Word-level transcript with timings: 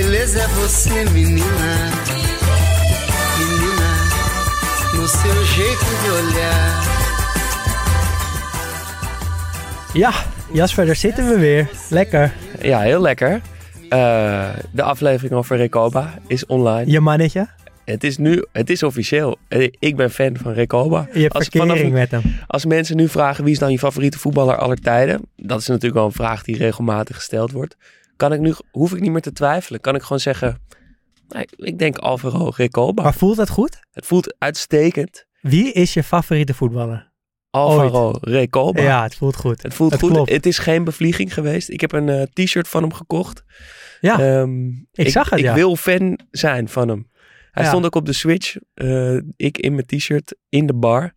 Beleza 0.00 0.40
é 0.40 0.46
você, 0.48 1.04
menina. 1.12 1.72
Menina, 3.38 3.90
no 4.94 5.06
seu 5.06 5.44
jeito 5.44 5.84
de 6.02 6.10
olhar. 6.10 6.82
Ja, 9.94 10.12
Jasper, 10.52 10.86
daar 10.86 10.96
zitten 10.96 11.28
we 11.28 11.38
weer. 11.38 11.70
Lekker. 11.90 12.32
Ja, 12.62 12.80
heel 12.80 13.00
lekker. 13.00 13.40
Eh, 13.88 14.48
de 14.72 14.82
aflevering 14.82 15.34
over 15.34 15.56
Recoba 15.56 16.14
is 16.26 16.46
online. 16.46 16.90
Je 16.90 17.00
mannetje. 17.00 17.48
Het 17.84 18.04
is 18.04 18.16
nu, 18.18 18.44
het 18.52 18.70
is 18.70 18.82
officieel. 18.82 19.36
Eh, 19.48 19.68
Ik 19.78 19.96
ben 19.96 20.10
fan 20.10 20.36
van 20.42 20.52
Recoba. 20.52 21.08
Je 21.12 21.20
hebt 21.20 21.34
Als- 21.34 21.48
verkering 21.48 21.78
vanaf- 21.78 21.92
met 21.92 22.10
hem. 22.10 22.22
Als 22.46 22.64
mensen 22.64 22.96
nu 22.96 23.08
vragen 23.08 23.44
wie 23.44 23.52
is 23.52 23.58
dan 23.58 23.70
je 23.72 23.78
favoriete 23.78 24.18
voetballer 24.18 24.56
aller 24.56 24.80
tijden, 24.80 25.20
dat 25.36 25.60
is 25.60 25.66
natuurlijk 25.66 25.94
wel 25.94 26.04
een 26.06 26.12
vraag 26.12 26.42
die 26.42 26.56
regelmatig 26.56 27.16
gesteld 27.16 27.50
wordt. 27.52 27.76
Kan 28.20 28.32
ik 28.32 28.40
nu, 28.40 28.54
hoef 28.70 28.92
ik 28.94 29.00
niet 29.00 29.10
meer 29.10 29.20
te 29.20 29.32
twijfelen. 29.32 29.80
Kan 29.80 29.94
ik 29.94 30.02
gewoon 30.02 30.20
zeggen, 30.20 30.58
nee, 31.28 31.46
ik 31.56 31.78
denk 31.78 31.96
Alvaro 31.98 32.50
Recoba. 32.56 33.02
Maar 33.02 33.14
voelt 33.14 33.36
dat 33.36 33.48
goed? 33.48 33.80
Het 33.90 34.06
voelt 34.06 34.34
uitstekend. 34.38 35.26
Wie 35.40 35.72
is 35.72 35.94
je 35.94 36.02
favoriete 36.02 36.54
voetballer? 36.54 37.12
Alvaro 37.50 38.12
Recoba. 38.20 38.82
Ja, 38.82 39.02
het 39.02 39.14
voelt 39.14 39.36
goed. 39.36 39.62
Het 39.62 39.74
voelt 39.74 39.90
Het 39.92 40.00
goed. 40.00 40.10
klopt. 40.10 40.30
Het 40.30 40.46
is 40.46 40.58
geen 40.58 40.84
bevlieging 40.84 41.34
geweest. 41.34 41.68
Ik 41.68 41.80
heb 41.80 41.92
een 41.92 42.08
eh, 42.08 42.22
t-shirt 42.22 42.68
van 42.68 42.82
hem 42.82 42.92
gekocht. 42.92 43.44
Ja, 44.00 44.18
Ehm, 44.20 44.66
ik 44.92 45.08
zag 45.08 45.30
het, 45.30 45.38
Ik 45.38 45.44
ja. 45.44 45.54
wil 45.54 45.76
fan 45.76 46.18
zijn 46.30 46.68
van 46.68 46.88
hem. 46.88 47.08
Hij 47.50 47.62
Ja. 47.62 47.68
stond 47.68 47.84
ook 47.84 47.94
op 47.94 48.06
de 48.06 48.12
switch. 48.12 48.56
eh, 48.74 49.16
ik 49.36 49.58
in 49.58 49.74
mijn 49.74 49.86
t-shirt 49.86 50.36
in 50.48 50.66
de 50.66 50.74
bar. 50.74 51.12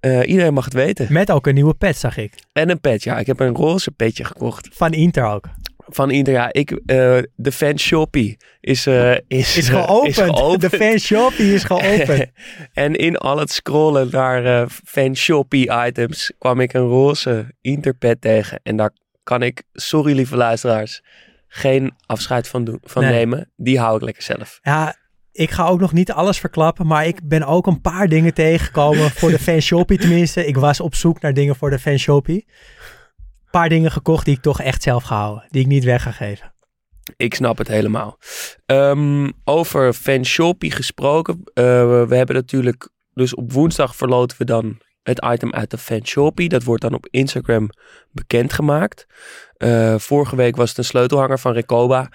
Eh, 0.00 0.28
iedereen 0.28 0.54
mag 0.54 0.64
het 0.64 0.74
weten. 0.74 1.12
met 1.12 1.30
ook 1.30 1.46
een 1.46 1.54
nieuwe 1.54 1.74
pet, 1.74 1.96
zag 1.96 2.16
ik. 2.16 2.32
En 2.52 2.70
een 2.70 2.80
pet, 2.80 3.02
ja. 3.02 3.18
Ik 3.18 3.26
heb 3.26 3.40
een 3.40 3.54
roze 3.54 3.90
petje 3.90 4.24
gekocht. 4.24 4.68
Van 4.72 4.92
Inter 4.92 5.24
ook. 5.24 5.44
Van 5.90 6.10
ieder, 6.10 6.34
ja. 6.34 6.52
Ik, 6.52 6.70
eh, 6.70 7.18
de 7.36 7.52
fan 7.52 7.78
shoppie 7.78 8.36
is, 8.60 8.86
eh, 8.86 9.12
is, 9.12 9.56
Is 9.56 9.68
eh, 9.68 9.84
geopend. 9.84 10.08
is 10.18 10.24
geopend. 10.24 10.60
De 10.60 10.70
fanshop 10.70 11.36
die 11.36 11.54
is 11.54 11.64
geopend. 11.64 12.26
en 12.72 12.94
in 12.94 13.16
al 13.16 13.38
het 13.38 13.50
scrollen 13.50 14.08
naar 14.10 14.44
eh 14.44 14.66
fan 14.84 15.16
shoppie 15.16 15.70
items 15.86 16.32
kwam 16.38 16.60
ik 16.60 16.72
een 16.72 16.86
roze 16.86 17.46
Interpet 17.60 18.20
tegen. 18.20 18.60
En 18.62 18.76
daar 18.76 18.90
kan 19.22 19.42
ik, 19.42 19.62
sorry 19.72 20.14
lieve 20.14 20.36
luisteraars, 20.36 21.02
geen 21.48 21.92
afscheid 22.06 22.48
van, 22.48 22.64
doen, 22.64 22.78
van 22.82 23.02
Nee. 23.02 23.12
nemen. 23.12 23.50
Die 23.56 23.78
hou 23.78 23.96
ik 23.96 24.02
lekker 24.02 24.22
zelf. 24.22 24.58
ja, 24.62 24.96
ik 25.32 25.50
ga 25.50 25.66
ook 25.66 25.80
nog 25.80 25.92
niet 25.92 26.12
alles 26.12 26.38
verklappen, 26.38 26.86
maar 26.86 27.06
ik 27.06 27.20
ben 27.28 27.42
ook 27.44 27.66
een 27.66 27.80
paar 27.80 28.08
dingen 28.08 28.34
tegengekomen 28.34 29.10
voor 29.10 29.30
de 29.30 29.38
fanshopie 29.38 29.98
tenminste. 29.98 30.46
Ik 30.46 30.56
was 30.56 30.80
op 30.80 30.94
zoek 30.94 31.20
naar 31.20 31.34
dingen 31.34 31.56
voor 31.56 31.70
de 31.70 31.78
fanshopie. 31.78 32.46
Paar 33.58 33.68
dingen 33.68 33.90
gekocht 33.90 34.24
die 34.24 34.34
ik 34.34 34.42
toch 34.42 34.60
echt 34.60 34.82
zelf 34.82 35.02
ga 35.02 35.16
houden. 35.16 35.44
Die 35.48 35.60
ik 35.60 35.66
niet 35.66 35.84
weg 35.84 36.02
ga 36.02 36.10
geven. 36.10 36.54
Ik 37.16 37.34
snap 37.34 37.58
het 37.58 37.68
helemaal. 37.68 38.18
Ehm, 38.66 39.30
over 39.44 39.92
fan 39.92 40.24
shoppie 40.24 40.70
gesproken. 40.70 41.40
eh, 41.54 41.64
we 42.06 42.16
hebben 42.16 42.34
natuurlijk, 42.34 42.88
dus 43.12 43.34
op 43.34 43.52
woensdag 43.52 43.96
verloten 43.96 44.38
we 44.38 44.44
dan 44.44 44.80
het 45.02 45.24
item 45.24 45.52
uit 45.52 45.70
de 45.70 45.78
fan 45.78 46.06
shoppie. 46.06 46.48
Dat 46.48 46.62
wordt 46.64 46.82
dan 46.82 46.94
op 46.94 47.06
Instagram 47.10 47.70
bekendgemaakt. 48.12 49.06
Eh, 49.56 49.98
vorige 49.98 50.36
week 50.36 50.56
was 50.56 50.68
het 50.68 50.78
een 50.78 50.84
sleutelhanger 50.84 51.38
van 51.38 51.52
Recoba. 51.52 52.08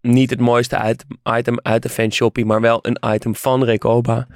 Niet 0.00 0.30
het 0.30 0.40
mooiste 0.40 0.96
item, 1.38 1.58
uit 1.62 1.82
de 1.82 1.88
fan 1.88 2.12
shoppie, 2.12 2.44
maar 2.44 2.60
wel 2.60 2.78
een 2.82 3.14
item 3.14 3.34
van 3.34 3.64
Recoba. 3.64 4.26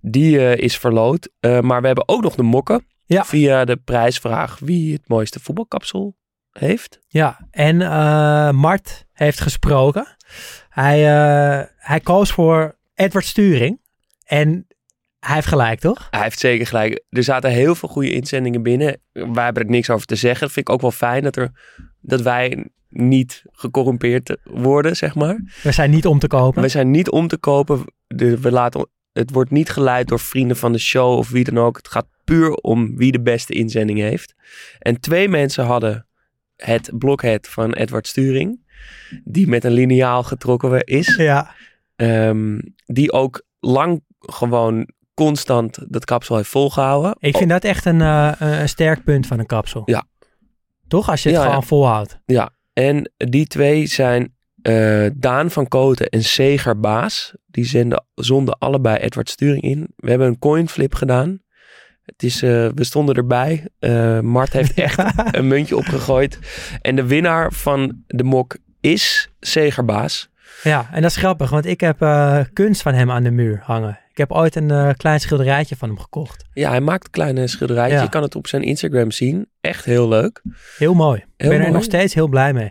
Die 0.00 0.38
eh, 0.38 0.64
is 0.64 0.78
verloot. 0.78 1.28
Maar 1.40 1.80
we 1.80 1.86
hebben 1.86 2.08
ook 2.08 2.22
nog 2.22 2.34
de 2.34 2.42
mokken. 2.42 2.84
Ja. 3.06 3.24
Via 3.24 3.64
de 3.64 3.76
prijsvraag 3.76 4.58
wie 4.58 4.92
het 4.92 5.08
mooiste 5.08 5.40
voetbalkapsel 5.40 6.16
heeft. 6.50 7.00
Ja, 7.06 7.48
en 7.50 7.82
eh, 7.82 8.50
Mart 8.50 9.06
heeft 9.12 9.40
gesproken. 9.40 10.16
Hij, 10.68 10.98
eh, 10.98 11.66
hij 11.76 12.00
koos 12.00 12.32
voor 12.32 12.76
Edward 12.94 13.24
Sturing. 13.24 13.80
En 14.24 14.66
hij 15.18 15.34
heeft 15.34 15.46
gelijk, 15.46 15.80
toch? 15.80 16.06
Hij 16.10 16.22
heeft 16.22 16.38
zeker 16.38 16.66
gelijk. 16.66 17.04
Er 17.08 17.22
zaten 17.22 17.50
heel 17.50 17.74
veel 17.74 17.88
goede 17.88 18.12
inzendingen 18.12 18.62
binnen. 18.62 19.00
Wij 19.12 19.44
hebben 19.44 19.62
er 19.62 19.70
niks 19.70 19.90
over 19.90 20.06
te 20.06 20.16
zeggen. 20.16 20.40
Dat 20.40 20.52
vind 20.52 20.68
ik 20.68 20.74
ook 20.74 20.80
wel 20.80 20.90
fijn 20.90 21.22
dat, 21.22 21.36
er, 21.36 21.50
dat 22.00 22.20
wij 22.20 22.70
niet 22.88 23.42
gecorrumpeerd 23.52 24.36
worden, 24.44 24.96
zeg 24.96 25.14
maar. 25.14 25.52
We 25.62 25.72
zijn 25.72 25.90
niet 25.90 26.06
om 26.06 26.18
te 26.18 26.26
kopen. 26.28 26.62
We 26.62 26.68
zijn 26.68 26.90
niet 26.90 27.10
om 27.10 27.28
te 27.28 27.36
kopen. 27.36 27.84
We 28.16 28.50
laten, 28.50 28.88
het 29.12 29.30
wordt 29.30 29.50
niet 29.50 29.70
geleid 29.70 30.08
door 30.08 30.20
vrienden 30.20 30.56
van 30.56 30.72
de 30.72 30.78
show 30.78 31.18
of 31.18 31.28
wie 31.28 31.44
dan 31.44 31.58
ook. 31.58 31.76
Het 31.76 31.88
gaat 31.88 32.06
puur 32.26 32.50
om 32.52 32.96
wie 32.96 33.12
de 33.12 33.20
beste 33.22 33.52
inzending 33.54 33.98
heeft. 33.98 34.34
En 34.78 35.00
twee 35.00 35.28
mensen 35.28 35.64
hadden 35.64 36.06
het 36.56 36.90
blokhead 36.98 37.48
van 37.48 37.72
Edward 37.72 38.06
Sturing. 38.06 38.64
Die 39.24 39.48
met 39.48 39.64
een 39.64 39.72
liniaal 39.72 40.22
getrokken 40.22 40.84
is. 40.84 41.14
Ja, 41.16 41.54
Ehm, 41.96 42.58
die 42.86 43.12
ook 43.12 43.42
lang 43.60 44.02
gewoon 44.18 44.88
constant 45.14 45.78
dat 45.92 46.04
kapsel 46.04 46.36
heeft 46.36 46.48
volgehouden. 46.48 47.16
ik 47.18 47.36
vind 47.36 47.50
dat 47.50 47.64
echt 47.64 47.84
een, 47.84 48.00
eh, 48.00 48.32
een 48.38 48.68
sterk 48.68 49.04
punt 49.04 49.26
van 49.26 49.38
een 49.38 49.46
kapsel. 49.46 49.82
Ja. 49.84 50.04
Toch? 50.88 51.10
Als 51.10 51.22
je 51.22 51.28
het 51.28 51.38
Ja, 51.38 51.44
gewoon 51.44 51.60
ja. 51.60 51.66
volhoudt. 51.66 52.18
En 52.72 53.12
die 53.16 53.46
twee 53.46 53.86
zijn 53.86 54.34
eh, 54.62 55.06
Daan 55.14 55.50
van 55.50 55.68
Koten 55.68 56.08
en 56.08 56.24
Seger 56.24 56.80
Baas. 56.80 57.34
Die 57.46 57.64
zenden, 57.64 58.04
zonden 58.14 58.58
allebei 58.58 58.96
Edward 58.98 59.30
Sturing 59.30 59.62
in. 59.62 59.92
We 59.96 60.10
hebben 60.10 60.26
een 60.28 60.38
coinflip 60.38 60.94
gedaan. 60.94 61.40
Het 62.06 62.22
is, 62.22 62.42
eh, 62.42 62.68
we 62.74 62.84
stonden 62.84 63.14
erbij. 63.14 63.64
Eh, 63.78 64.20
Mart 64.20 64.52
heeft 64.52 64.74
echt 64.88 64.98
een 65.30 65.48
muntje 65.48 65.76
opgegooid. 65.76 66.38
En 66.80 66.96
de 66.96 67.06
winnaar 67.06 67.52
van 67.52 68.02
de 68.06 68.24
mok 68.24 68.56
is 68.80 69.30
Seger 69.40 69.84
Baas. 69.84 70.28
Ja, 70.62 70.88
en 70.92 71.02
dat 71.02 71.10
is 71.10 71.16
grappig, 71.16 71.50
want 71.50 71.66
ik 71.66 71.80
heb 71.80 72.02
eh, 72.02 72.40
kunst 72.52 72.82
van 72.82 72.94
hem 72.94 73.10
aan 73.10 73.22
de 73.22 73.30
muur 73.30 73.60
hangen. 73.62 73.98
Ik 74.10 74.16
heb 74.16 74.32
ooit 74.32 74.56
een 74.56 74.96
klein 74.96 75.20
schilderijtje 75.20 75.76
van 75.76 75.88
hem 75.88 75.98
gekocht. 75.98 76.44
Ja, 76.52 76.70
hij 76.70 76.80
maakt 76.80 77.10
kleine 77.10 77.46
schilderijtjes. 77.46 77.98
Ja. 77.98 78.04
Je 78.04 78.10
kan 78.10 78.22
het 78.22 78.34
op 78.34 78.46
zijn 78.46 78.62
Instagram 78.62 79.10
zien. 79.10 79.48
Echt 79.60 79.84
heel 79.84 80.08
leuk. 80.08 80.42
Heel 80.76 80.94
mooi. 80.94 81.24
Ik 81.36 81.48
ben 81.48 81.60
er 81.60 81.72
nog 81.72 81.82
steeds 81.82 82.14
heel 82.14 82.28
blij 82.28 82.52
mee. 82.52 82.70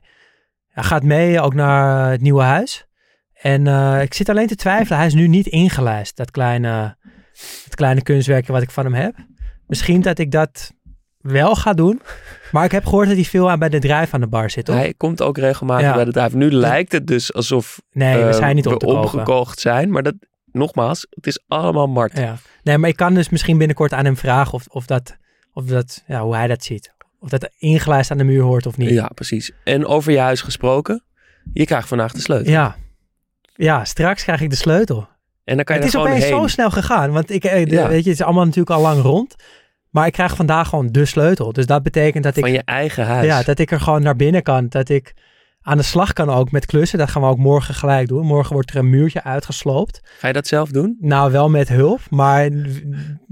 Hij 0.67 0.83
gaat 0.83 1.03
mee 1.03 1.41
ook 1.41 1.53
naar 1.53 2.11
het 2.11 2.21
nieuwe 2.21 2.41
huis. 2.41 2.85
En 3.33 3.67
ik 4.01 4.13
zit 4.13 4.29
alleen 4.29 4.47
te 4.47 4.55
twijfelen. 4.55 4.97
Hij 4.97 5.07
is 5.07 5.13
nu 5.13 5.27
niet 5.27 5.47
ingelijst, 5.47 6.17
dat 6.17 6.31
kleine, 6.31 6.97
dat 7.63 7.75
kleine 7.75 8.01
kunstwerkje 8.01 8.51
wat 8.51 8.61
ik 8.61 8.71
van 8.71 8.83
hem 8.83 8.93
heb. 8.93 9.15
Misschien 9.67 10.01
dat 10.01 10.19
ik 10.19 10.31
dat 10.31 10.73
wel 11.21 11.55
ga 11.55 11.73
doen. 11.73 12.01
Maar 12.51 12.65
ik 12.65 12.71
heb 12.71 12.83
gehoord 12.85 13.07
dat 13.07 13.15
hij 13.15 13.25
veel 13.25 13.49
aan 13.51 13.59
bij 13.59 13.69
de 13.69 13.79
drijf 13.79 14.13
aan 14.13 14.19
de 14.19 14.27
bar 14.27 14.49
zit, 14.49 14.65
toch? 14.65 14.75
Hij 14.75 14.93
komt 14.97 15.21
ook 15.21 15.37
regelmatig 15.37 15.85
Ja. 15.85 15.93
bij 15.93 16.05
de 16.05 16.11
drijf. 16.11 16.33
Nu 16.33 16.51
lijkt 16.51 16.91
het 16.91 17.07
dus 17.07 17.33
alsof 17.33 17.81
nee, 17.91 18.23
we 18.23 18.33
zijn 18.33 18.55
niet 18.55 18.65
we 18.65 18.73
op 18.73 18.79
te 18.79 18.85
kopen. 18.85 19.01
omgekocht 19.01 19.59
zijn. 19.59 19.89
Maar 19.91 20.03
dat, 20.03 20.13
nogmaals, 20.51 21.07
het 21.09 21.27
is 21.27 21.43
allemaal 21.47 21.87
Mart. 21.87 22.17
Ja. 22.17 22.35
Nee, 22.63 22.77
maar 22.77 22.89
ik 22.89 22.95
kan 22.95 23.13
dus 23.13 23.29
misschien 23.29 23.57
binnenkort 23.57 23.93
aan 23.93 24.05
hem 24.05 24.17
vragen 24.17 24.53
of, 24.53 24.67
of 24.67 24.85
dat, 24.85 25.17
of 25.53 25.65
dat 25.65 26.03
ja, 26.07 26.21
hoe 26.21 26.35
hij 26.35 26.47
dat 26.47 26.63
ziet. 26.63 26.93
Of 27.19 27.29
dat 27.29 27.49
ingelijst 27.57 28.11
aan 28.11 28.17
de 28.17 28.23
muur 28.23 28.41
hoort 28.41 28.65
of 28.65 28.77
niet. 28.77 28.89
Ja, 28.89 29.07
precies. 29.07 29.51
En 29.63 29.85
over 29.85 30.11
je 30.11 30.19
huis 30.19 30.41
gesproken. 30.41 31.03
Je 31.53 31.65
krijgt 31.65 31.87
vandaag 31.87 32.11
de 32.11 32.21
sleutel. 32.21 32.51
Ja, 32.51 32.75
ja 33.55 33.85
straks 33.85 34.23
krijg 34.23 34.41
ik 34.41 34.49
de 34.49 34.55
sleutel. 34.55 35.07
En 35.45 35.55
dan 35.55 35.63
kan 35.65 35.75
je 35.75 35.81
Het 35.81 35.93
is 35.93 35.99
opeens 35.99 36.23
heen. 36.23 36.33
zo 36.41 36.47
snel 36.47 36.69
gegaan. 36.71 37.11
Want 37.11 37.31
ik, 37.31 37.43
eh, 37.43 37.65
de- 37.65 37.75
Ja. 37.75 37.87
weet 37.87 38.03
je, 38.03 38.09
het 38.09 38.19
is 38.19 38.25
allemaal 38.25 38.43
natuurlijk 38.45 38.75
al 38.75 38.81
lang 38.81 39.01
rond. 39.01 39.35
Maar 39.89 40.07
ik 40.07 40.13
krijg 40.13 40.35
vandaag 40.35 40.69
gewoon 40.69 40.87
de 40.91 41.05
sleutel. 41.05 41.53
Dus 41.53 41.65
dat 41.65 41.83
betekent 41.83 42.23
dat 42.23 42.35
ik, 42.37 42.43
Van 42.43 42.51
je 42.51 42.61
eigen 42.65 43.05
huis. 43.05 43.25
ja, 43.25 43.43
dat 43.43 43.59
ik 43.59 43.71
er 43.71 43.79
gewoon 43.79 44.01
naar 44.01 44.15
binnen 44.15 44.43
kan. 44.43 44.67
Dat 44.69 44.89
ik 44.89 45.13
aan 45.61 45.77
de 45.77 45.83
slag 45.83 46.13
kan 46.13 46.29
ook 46.29 46.51
met 46.51 46.65
klussen. 46.65 46.97
Dat 46.99 47.09
gaan 47.09 47.21
we 47.21 47.27
ook 47.27 47.37
morgen 47.37 47.73
gelijk 47.73 48.07
doen. 48.07 48.25
Morgen 48.25 48.53
wordt 48.53 48.69
er 48.71 48.77
een 48.77 48.89
muurtje 48.89 49.23
uitgesloopt. 49.23 50.01
Ga 50.19 50.27
je 50.27 50.33
dat 50.33 50.47
zelf 50.47 50.69
doen? 50.69 50.97
Nou, 50.99 51.31
wel 51.31 51.49
met 51.49 51.69
hulp, 51.69 51.99
maar 52.09 52.49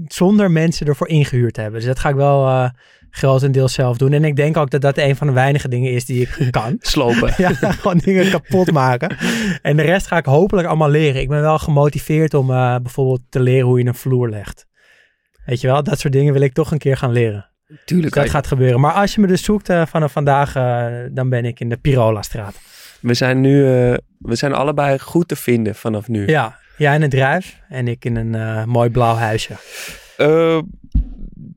zonder 0.06 0.50
mensen 0.50 0.86
ervoor 0.86 1.08
ingehuurd 1.08 1.54
te 1.54 1.60
hebben. 1.60 1.80
Dus 1.80 1.88
dat 1.88 1.98
ga 1.98 2.08
ik 2.08 2.14
wel 2.14 2.46
eh 2.48 2.68
grotendeels 3.14 3.72
zelf 3.72 3.96
doen. 3.96 4.12
En 4.12 4.24
ik 4.24 4.36
denk 4.36 4.56
ook 4.56 4.70
dat 4.70 4.80
dat 4.80 4.98
een 4.98 5.16
van 5.16 5.26
de 5.26 5.32
weinige 5.32 5.68
dingen 5.68 5.92
is 5.92 6.04
die 6.04 6.20
ik 6.20 6.48
kan. 6.50 6.76
Slopen. 6.94 7.32
Ja, 7.44 7.52
gewoon 7.52 7.98
dingen 7.98 8.30
kapot 8.30 8.72
maken. 8.72 9.16
En 9.62 9.76
de 9.76 9.82
rest 9.82 10.06
ga 10.06 10.16
ik 10.16 10.24
hopelijk 10.24 10.68
allemaal 10.68 10.88
leren. 10.88 11.20
Ik 11.20 11.28
ben 11.28 11.40
wel 11.40 11.58
gemotiveerd 11.58 12.34
om 12.34 12.50
eh, 12.50 12.76
bijvoorbeeld 12.82 13.20
te 13.28 13.40
leren 13.40 13.66
hoe 13.66 13.78
je 13.78 13.86
een 13.86 13.94
vloer 13.94 14.28
legt. 14.28 14.66
Weet 15.46 15.60
je 15.60 15.66
wel, 15.66 15.82
dat 15.82 15.98
soort 15.98 16.12
dingen 16.12 16.32
wil 16.32 16.42
ik 16.42 16.52
toch 16.52 16.70
een 16.70 16.78
keer 16.78 16.96
gaan 16.96 17.12
leren. 17.12 17.50
Tuurlijk. 17.84 18.14
Dus 18.14 18.22
dat 18.22 18.32
gaat 18.32 18.46
gebeuren. 18.46 18.80
Maar 18.80 18.92
als 18.92 19.14
je 19.14 19.20
me 19.20 19.26
dus 19.26 19.44
zoekt 19.44 19.68
eh, 19.68 19.86
vanaf 19.86 20.12
vandaag, 20.12 20.56
eh, 20.56 20.86
dan 21.10 21.28
ben 21.28 21.44
ik 21.44 21.60
in 21.60 21.68
de 21.68 21.76
Pirola-straat. 21.76 22.60
We 23.00 23.14
zijn 23.14 23.40
nu, 23.40 23.62
we 24.18 24.34
zijn 24.34 24.52
allebei 24.52 24.98
goed 24.98 25.28
te 25.28 25.36
vinden 25.36 25.74
vanaf 25.74 26.08
nu. 26.08 26.26
Ja, 26.26 26.58
jij 26.76 26.94
in 26.94 27.02
het 27.02 27.10
druif 27.10 27.60
en 27.68 27.88
ik 27.88 28.04
in 28.04 28.16
een 28.16 28.68
mooi 28.68 28.90
blauw 28.90 29.14
huisje. 29.14 29.54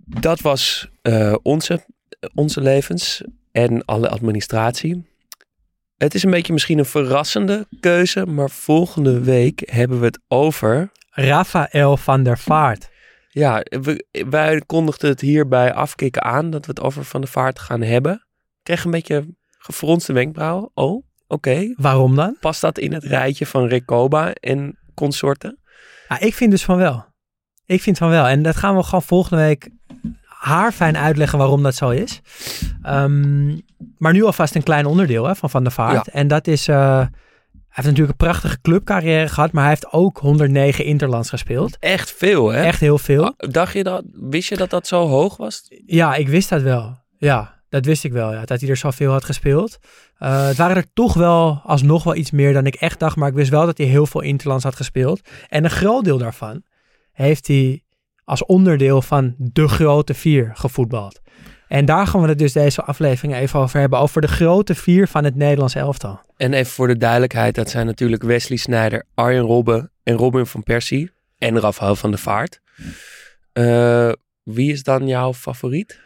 Dat 0.06 0.42
was 0.42 0.90
eh, 1.02 1.36
onze, 1.42 1.86
onze 2.34 2.62
levens 2.62 3.24
en 3.52 3.86
alle 3.86 4.10
administratie. 4.10 5.16
Het 5.98 6.14
is 6.14 6.24
een 6.24 6.32
beetje 6.32 6.54
misschien 6.54 6.78
een 6.78 6.86
verrassende 6.86 7.68
keuze, 7.80 8.26
maar 8.26 8.50
volgende 8.50 9.20
week 9.20 9.62
hebben 9.72 10.00
we 10.00 10.06
het 10.06 10.20
over. 10.28 10.92
Rafael 11.10 11.98
van 11.98 12.24
der 12.24 12.38
Vaart. 12.38 12.90
Ja, 13.30 13.64
we, 13.70 14.06
wij 14.30 14.62
kondigden 14.66 15.10
het 15.10 15.22
hier 15.22 15.48
bij 15.48 15.74
afkicken 15.74 16.24
aan 16.24 16.50
dat 16.50 16.66
we 16.66 16.72
het 16.72 16.82
over 16.82 17.06
Van 17.06 17.22
de 17.22 17.28
Vaart 17.28 17.60
gaan 17.60 17.82
hebben. 17.82 18.14
Ik 18.14 18.64
kreeg 18.64 18.84
een 18.84 18.92
beetje 18.92 19.36
gefronste 19.58 20.14
wenkbrauwen. 20.14 20.70
Oh, 20.74 21.06
oké. 21.28 21.74
Waarom 21.76 22.16
dan? 22.16 22.38
Past 22.40 22.62
dat 22.62 22.78
in 22.78 22.94
het 22.94 23.04
rijtje 23.04 23.46
van 23.46 23.68
Recoba 23.68 24.34
en 24.34 24.80
consorten? 24.94 25.60
Ah, 26.08 26.22
ik 26.22 26.34
vind 26.34 26.52
dus 26.52 26.64
van 26.64 26.78
wel. 26.78 27.06
Ik 27.66 27.82
vind 27.82 27.98
van 27.98 28.10
wel. 28.10 28.26
En 28.26 28.42
dat 28.42 28.56
gaan 28.56 28.76
we 28.76 28.84
gewoon 28.84 29.02
volgende 29.02 29.44
week 29.44 29.70
haarfijn 30.48 30.98
uitleggen 30.98 31.38
waarom 31.38 31.64
dat 31.64 31.76
zo 31.76 31.90
is. 31.90 32.22
Ehm, 32.82 33.48
maar 33.98 34.14
nu 34.14 34.24
alvast 34.24 34.56
een 34.56 34.64
klein 34.64 34.86
onderdeel 34.86 35.26
hè, 35.26 35.36
van 35.36 35.50
Van 35.50 35.64
der 35.64 35.72
Vaart. 35.72 36.08
En 36.08 36.28
dat 36.28 36.48
is... 36.48 36.68
eh, 36.68 36.78
hij 36.98 37.86
heeft 37.86 37.98
natuurlijk 37.98 38.10
een 38.22 38.28
prachtige 38.28 38.62
clubcarrière 38.62 39.28
gehad, 39.28 39.52
maar 39.52 39.62
hij 39.64 39.72
heeft 39.72 39.92
ook 39.92 40.18
109 40.18 40.86
interlands 40.86 41.30
gespeeld. 41.30 41.78
Echt 41.80 42.12
veel, 42.14 42.50
hè? 42.50 42.64
Echt 42.64 42.80
heel 42.80 42.98
veel. 42.98 43.24
Ah, 43.38 43.50
Dacht 43.52 43.74
je 43.74 43.84
dat? 43.84 44.04
Wist 44.14 44.50
je 44.50 44.58
dat 44.58 44.70
dat 44.70 44.88
zo 44.88 45.08
hoog 45.08 45.38
was? 45.38 45.66
Ja, 45.86 46.16
ik 46.16 46.28
wist 46.30 46.50
dat 46.50 46.62
wel. 46.62 46.98
Ja, 47.18 47.56
dat 47.70 47.86
wist 47.86 48.04
ik 48.04 48.12
wel. 48.12 48.34
Ja, 48.34 48.46
dat 48.46 48.60
hij 48.62 48.70
er 48.70 48.78
zoveel 48.78 49.12
had 49.12 49.26
gespeeld. 49.26 49.78
Eh, 50.18 50.48
het 50.48 50.58
waren 50.58 50.76
er 50.76 50.86
toch 50.94 51.14
wel 51.14 51.62
alsnog 51.64 52.04
wel 52.04 52.16
iets 52.16 52.32
meer 52.32 52.54
dan 52.54 52.66
ik 52.66 52.76
echt 52.76 53.00
dacht. 53.00 53.16
Maar 53.16 53.30
ik 53.30 53.36
wist 53.36 53.50
wel 53.50 53.66
dat 53.66 53.78
hij 53.78 53.88
heel 53.88 54.06
veel 54.06 54.22
interlands 54.22 54.64
had 54.64 54.76
gespeeld. 54.76 55.22
En 55.48 55.64
een 55.64 55.70
groot 55.70 56.04
deel 56.04 56.18
daarvan 56.18 56.64
heeft 57.12 57.48
hij 57.48 57.82
als 58.28 58.46
onderdeel 58.46 59.02
van 59.02 59.36
de 59.38 59.68
grote 59.68 60.14
vier 60.14 60.52
gevoetbald. 60.54 61.22
En 61.68 61.86
daar 61.86 62.08
gaan 62.08 62.22
we 62.22 62.28
het 62.28 62.38
dus 62.38 62.54
deze 62.54 62.84
aflevering 62.84 63.36
even 63.36 63.60
over 63.60 63.80
hebben. 63.80 64.00
Over 64.00 64.22
de 64.22 64.28
grote 64.28 64.76
vier 64.76 65.08
van 65.08 65.24
het 65.24 65.36
Nederlands 65.36 65.76
elftal. 65.76 66.22
En 66.38 66.54
even 66.54 66.72
voor 66.72 66.88
de 66.88 66.98
duidelijkheid, 66.98 67.56
dat 67.56 67.70
zijn 67.70 67.86
natuurlijk 67.86 68.24
Wesley 68.24 68.58
Sneijder, 68.58 69.06
Arjen 69.14 69.42
Robben 69.42 69.92
en 70.04 70.16
Robin 70.16 70.46
van 70.46 70.64
Persie. 70.64 71.12
En 71.38 71.60
Rafael 71.60 71.96
van 71.96 72.10
der 72.10 72.20
Vaart. 72.20 72.62
Eh, 73.54 74.12
wie 74.44 74.72
is 74.72 74.84
dan 74.84 75.08
jouw 75.08 75.34
favoriet? 75.34 76.00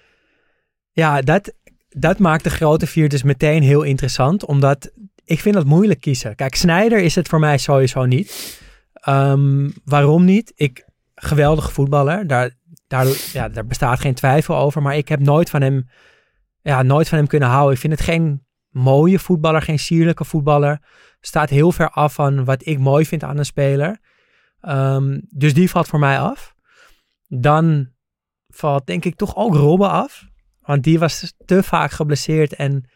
Ja, 0.92 1.22
dat, 1.22 1.54
dat 1.90 2.20
maakt 2.20 2.44
de 2.44 2.50
grote 2.50 2.88
vier 2.88 3.10
dus 3.10 3.24
meteen 3.24 3.64
heel 3.64 3.84
interessant. 3.84 4.46
Omdat 4.46 4.92
ik 5.26 5.40
vind 5.40 5.56
dat 5.56 5.66
moeilijk 5.66 6.02
kiezen. 6.02 6.36
Kijk, 6.36 6.56
Snijder 6.56 7.00
is 7.00 7.16
het 7.16 7.28
voor 7.28 7.40
mij 7.40 7.58
sowieso 7.58 8.06
niet. 8.06 8.60
Ehm, 8.94 9.70
waarom 9.84 10.26
niet? 10.26 10.52
Ik, 10.56 10.86
geweldige 11.24 11.72
voetballer. 11.72 12.28
Daar, 12.28 12.52
daar, 12.88 13.08
ja, 13.34 13.50
daar 13.50 13.66
bestaat 13.66 14.00
geen 14.00 14.14
twijfel 14.14 14.56
over. 14.56 14.82
Maar 14.82 14.98
ik 14.98 15.08
heb 15.08 15.20
nooit 15.20 15.50
van 15.50 15.62
hem, 15.62 15.90
ja, 16.62 16.82
nooit 16.82 17.10
van 17.10 17.18
hem 17.18 17.28
kunnen 17.28 17.50
houden. 17.50 17.74
Ik 17.74 17.80
vind 17.80 17.94
het 17.94 18.02
geen 18.02 18.46
mooie 18.70 19.20
voetballer, 19.20 19.62
geen 19.62 19.80
sierlijke 19.80 20.26
voetballer. 20.26 20.82
Staat 21.20 21.50
heel 21.50 21.72
ver 21.72 21.90
af 21.90 22.14
van 22.14 22.46
wat 22.46 22.66
ik 22.66 22.80
mooi 22.80 23.06
vind 23.06 23.24
aan 23.24 23.38
een 23.38 23.46
speler. 23.46 24.00
Ehm, 24.62 25.20
dus 25.30 25.54
die 25.54 25.70
valt 25.70 25.88
voor 25.88 26.00
mij 26.00 26.20
af. 26.20 26.54
Dan 27.28 27.90
valt 28.48 28.86
denk 28.86 29.06
ik 29.06 29.16
toch 29.16 29.36
ook 29.36 29.56
Robben 29.56 29.90
af. 29.90 30.30
Want 30.62 30.84
die 30.84 31.00
was 31.00 31.34
te 31.46 31.64
vaak 31.64 31.92
geblesseerd 31.92 32.56
en 32.56 32.90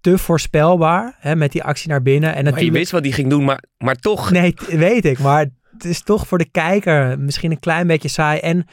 te 0.00 0.18
voorspelbaar 0.18 1.16
hè, 1.18 1.36
met 1.36 1.52
die 1.52 1.64
actie 1.64 1.88
naar 1.88 2.02
binnen. 2.02 2.34
En 2.34 2.44
Maar 2.44 2.62
je 2.62 2.72
wist 2.72 2.90
wat 2.90 3.04
hij 3.04 3.12
ging 3.12 3.30
doen, 3.30 3.44
maar, 3.44 3.62
maar 3.78 3.96
toch. 3.96 4.30
Nee, 4.30 4.54
weet 4.66 5.04
ik. 5.04 5.18
Maar 5.18 5.46
is 5.84 6.02
toch 6.02 6.26
voor 6.26 6.38
de 6.38 6.50
kijker 6.50 7.18
misschien 7.18 7.50
een 7.50 7.60
klein 7.60 7.86
beetje 7.86 8.08
saai. 8.08 8.38
En 8.38 8.66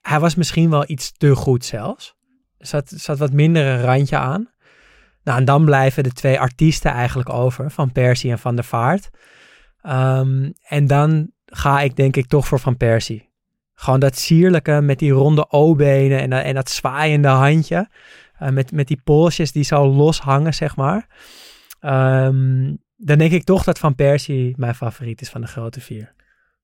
hij 0.00 0.20
was 0.20 0.34
misschien 0.34 0.70
wel 0.70 0.84
iets 0.86 1.12
te 1.12 1.34
goed 1.34 1.64
zelfs. 1.64 2.14
Er 2.58 2.66
zat, 2.66 2.92
zat 2.96 3.18
wat 3.18 3.32
minder 3.32 3.66
een 3.66 3.82
randje 3.82 4.16
aan. 4.16 4.48
Nou, 5.24 5.38
en 5.38 5.44
dan 5.44 5.64
blijven 5.64 6.02
de 6.02 6.12
twee 6.12 6.40
artiesten 6.40 6.90
eigenlijk 6.90 7.28
over. 7.28 7.70
Van 7.70 7.92
Persie 7.92 8.30
en 8.30 8.38
Van 8.38 8.54
der 8.54 8.64
Vaart. 8.64 9.10
Ehm, 9.82 10.50
en 10.68 10.86
dan 10.86 11.30
ga 11.46 11.80
ik 11.80 11.96
denk 11.96 12.16
ik 12.16 12.26
toch 12.26 12.46
voor 12.46 12.58
Van 12.58 12.76
Persie. 12.76 13.28
Gewoon 13.74 14.00
dat 14.00 14.18
sierlijke 14.18 14.80
met 14.80 14.98
die 14.98 15.10
ronde 15.10 15.50
O-benen 15.50 16.20
en, 16.20 16.32
en 16.32 16.54
dat 16.54 16.70
zwaaiende 16.70 17.28
handje. 17.28 17.88
Eh, 18.38 18.48
met, 18.48 18.72
met 18.72 18.88
die 18.88 19.00
polsjes 19.04 19.52
die 19.52 19.64
zo 19.64 19.86
los 19.86 20.20
hangen, 20.20 20.54
zeg 20.54 20.76
maar. 20.76 21.06
Ehm, 21.80 22.74
dan 22.96 23.18
denk 23.18 23.32
ik 23.32 23.44
toch 23.44 23.64
dat 23.64 23.78
Van 23.78 23.94
Persie 23.94 24.54
mijn 24.56 24.74
favoriet 24.74 25.20
is 25.20 25.30
van 25.30 25.40
de 25.40 25.46
grote 25.46 25.80
vier. 25.80 26.12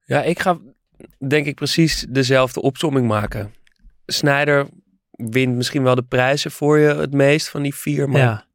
Ja, 0.07 0.23
ik 0.23 0.41
ga 0.41 0.59
denk 1.29 1.47
ik 1.47 1.55
precies 1.55 2.07
dezelfde 2.09 2.61
opsomming 2.61 3.07
maken. 3.07 3.55
Snijder 4.07 4.67
wint 5.11 5.57
misschien 5.57 5.83
wel 5.83 5.95
de 5.95 6.03
prijzen 6.03 6.51
voor 6.51 6.79
je 6.79 6.95
het 6.95 7.13
meest 7.13 7.49
van 7.49 7.63
die 7.63 7.75
vier. 7.75 8.09
Maar 8.09 8.21
Ja, 8.21 8.47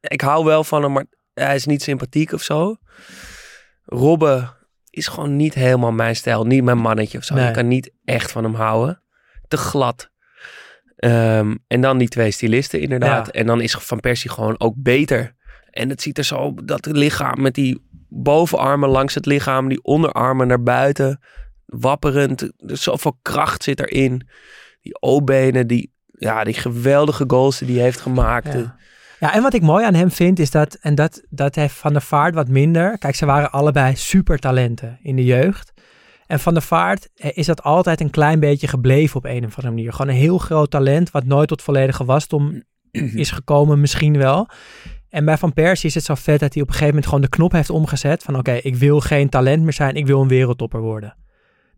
ik 0.00 0.20
hou 0.20 0.44
wel 0.44 0.64
van 0.64 0.82
hem, 0.82 0.92
maar 0.92 1.04
hij 1.34 1.54
is 1.54 1.66
niet 1.66 1.82
sympathiek 1.82 2.32
of 2.32 2.42
zo. 2.42 2.76
Robben 3.84 4.56
is 4.90 5.06
gewoon 5.06 5.36
niet 5.36 5.54
helemaal 5.54 5.92
mijn 5.92 6.16
stijl. 6.16 6.44
Niet 6.44 6.64
mijn 6.64 6.78
mannetje 6.78 7.18
of 7.18 7.24
zo. 7.24 7.34
Nee. 7.34 7.46
Ik 7.46 7.52
kan 7.52 7.68
niet 7.68 7.92
echt 8.04 8.32
van 8.32 8.44
hem 8.44 8.54
houden. 8.54 9.02
Te 9.48 9.56
glad. 9.56 10.10
Ehm, 10.96 11.54
en 11.66 11.80
dan 11.80 11.98
die 11.98 12.08
twee 12.08 12.30
stylisten 12.30 12.80
inderdaad. 12.80 13.26
Ja. 13.26 13.32
En 13.32 13.46
dan 13.46 13.60
is 13.60 13.72
Van 13.72 14.00
Persie 14.00 14.30
gewoon 14.30 14.60
ook 14.60 14.74
beter. 14.76 15.34
En 15.70 15.88
het 15.88 16.02
ziet 16.02 16.18
er 16.18 16.24
zo, 16.24 16.54
dat 16.64 16.86
lichaam 16.86 17.42
met 17.42 17.54
die 17.54 17.90
bovenarmen 18.12 18.88
langs 18.88 19.14
het 19.14 19.26
lichaam, 19.26 19.68
die 19.68 19.82
onderarmen 19.82 20.46
naar 20.46 20.62
buiten, 20.62 21.20
wapperend. 21.66 22.40
Er 22.42 22.76
zoveel 22.76 23.18
kracht 23.22 23.62
zit 23.62 23.80
erin. 23.80 24.28
Die 24.80 25.00
O-benen, 25.00 25.66
die, 25.66 25.92
ja, 26.06 26.44
die 26.44 26.54
geweldige 26.54 27.24
goals 27.26 27.58
die 27.58 27.74
hij 27.74 27.84
heeft 27.84 28.00
gemaakt. 28.00 28.52
ja. 28.52 28.76
ja, 29.20 29.34
en 29.34 29.42
wat 29.42 29.54
ik 29.54 29.62
mooi 29.62 29.84
aan 29.84 29.94
hem 29.94 30.10
vind 30.10 30.38
is 30.38 30.50
dat, 30.50 30.74
en 30.74 30.94
dat, 30.94 31.22
dat 31.30 31.54
heeft 31.54 31.74
Van 31.74 31.92
der 31.92 32.02
Vaart 32.02 32.34
wat 32.34 32.48
minder. 32.48 32.98
Kijk, 32.98 33.14
ze 33.14 33.26
waren 33.26 33.52
allebei 33.52 33.96
supertalenten 33.96 34.98
in 35.02 35.16
de 35.16 35.24
jeugd. 35.24 35.72
En 36.26 36.40
Van 36.40 36.54
der 36.54 36.62
Vaart 36.62 37.08
eh, 37.14 37.30
is 37.34 37.46
dat 37.46 37.62
altijd 37.62 38.00
een 38.00 38.10
klein 38.10 38.40
beetje 38.40 38.68
gebleven 38.68 39.16
op 39.16 39.24
een 39.24 39.44
of 39.44 39.56
andere 39.56 39.74
manier. 39.74 39.92
Gewoon 39.92 40.08
een 40.08 40.20
heel 40.20 40.38
groot 40.38 40.70
talent 40.70 41.10
wat 41.10 41.24
nooit 41.24 41.48
tot 41.48 41.62
volledige 41.62 42.04
wasdom 42.04 42.62
is 43.24 43.30
gekomen, 43.30 43.80
misschien 43.80 44.18
wel. 44.18 44.48
En 45.12 45.24
bij 45.24 45.38
Van 45.38 45.52
Persie 45.52 45.88
is 45.88 45.94
het 45.94 46.04
zo 46.04 46.14
vet 46.14 46.40
dat 46.40 46.52
hij 46.54 46.62
op 46.62 46.68
een 46.68 46.74
gegeven 46.74 46.86
moment 46.86 47.06
gewoon 47.06 47.20
de 47.20 47.28
knop 47.28 47.52
heeft 47.52 47.70
omgezet. 47.70 48.22
Van 48.22 48.36
oké, 48.36 48.52
ik 48.52 48.76
wil 48.76 49.00
geen 49.00 49.28
talent 49.28 49.62
meer 49.62 49.72
zijn, 49.72 49.94
ik 49.94 50.06
wil 50.06 50.20
een 50.20 50.28
wereldtopper 50.28 50.80
worden. 50.80 51.16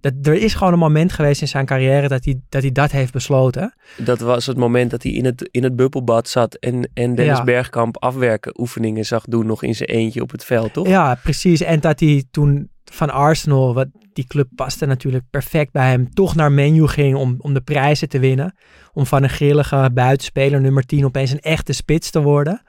Dat, 0.00 0.12
er 0.22 0.34
is 0.34 0.54
gewoon 0.54 0.72
een 0.72 0.78
moment 0.78 1.12
geweest 1.12 1.40
in 1.40 1.48
zijn 1.48 1.66
carrière 1.66 2.08
dat 2.08 2.24
hij 2.24 2.40
dat, 2.48 2.62
hij 2.62 2.72
dat 2.72 2.90
heeft 2.90 3.12
besloten. 3.12 3.74
Dat 3.96 4.20
was 4.20 4.46
het 4.46 4.56
moment 4.56 4.90
dat 4.90 5.02
hij 5.02 5.12
in 5.12 5.24
het, 5.24 5.48
in 5.50 5.62
het 5.62 5.76
bubbelbad 5.76 6.28
zat 6.28 6.54
en, 6.54 6.90
en 6.94 7.14
Dennis 7.14 7.36
Ja. 7.38 7.44
Bergkamp 7.44 8.02
afwerken 8.02 8.60
oefeningen 8.60 9.04
zag 9.04 9.24
doen 9.24 9.46
nog 9.46 9.62
in 9.62 9.74
zijn 9.74 9.88
eentje 9.88 10.22
op 10.22 10.30
het 10.30 10.44
veld, 10.44 10.72
toch? 10.72 10.86
Ja, 10.86 11.18
precies. 11.22 11.60
En 11.60 11.80
dat 11.80 12.00
hij 12.00 12.24
toen 12.30 12.70
van 12.84 13.10
Arsenal, 13.10 13.74
wat 13.74 13.88
die 14.12 14.26
club 14.26 14.48
paste 14.54 14.86
natuurlijk 14.86 15.24
perfect 15.30 15.72
bij 15.72 15.88
hem, 15.88 16.14
toch 16.14 16.34
naar 16.34 16.52
menu 16.52 16.86
ging 16.86 17.16
om, 17.16 17.34
om 17.38 17.54
de 17.54 17.60
prijzen 17.60 18.08
te 18.08 18.18
winnen. 18.18 18.54
Om 18.92 19.06
van 19.06 19.22
een 19.22 19.30
grillige 19.30 19.90
buitenspeler 19.94 20.60
nummer 20.60 20.86
10 20.86 21.04
opeens 21.04 21.30
een 21.30 21.40
echte 21.40 21.72
spits 21.72 22.10
te 22.10 22.22
worden. 22.22 22.62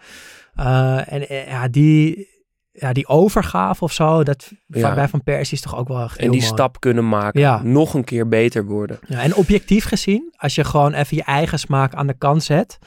Uh, 0.59 1.12
en 1.13 1.27
eh, 1.29 1.47
ja, 1.47 1.67
die, 1.67 2.27
ja, 2.71 2.93
die 2.93 3.07
overgave 3.07 3.83
of 3.83 3.91
zo, 3.93 4.24
dat 4.24 4.51
Ja. 4.67 4.79
van, 4.79 4.95
bij 4.95 5.07
Van 5.07 5.24
Persie 5.24 5.53
is 5.57 5.62
toch 5.63 5.75
ook 5.75 5.88
wel 5.88 6.01
echt 6.01 6.17
en 6.17 6.31
die 6.31 6.39
mooi. 6.41 6.51
stap 6.53 6.79
kunnen 6.79 7.07
maken, 7.09 7.39
Ja. 7.41 7.63
nog 7.63 7.93
een 7.93 8.03
keer 8.03 8.27
beter 8.27 8.65
worden. 8.65 9.00
Ja, 9.07 9.21
en 9.21 9.35
objectief 9.35 9.85
gezien, 9.85 10.33
als 10.38 10.55
je 10.55 10.63
gewoon 10.63 10.93
even 10.93 11.17
je 11.17 11.24
eigen 11.24 11.59
smaak 11.59 11.93
aan 11.93 12.07
de 12.07 12.17
kant 12.17 12.43
zet, 12.43 12.77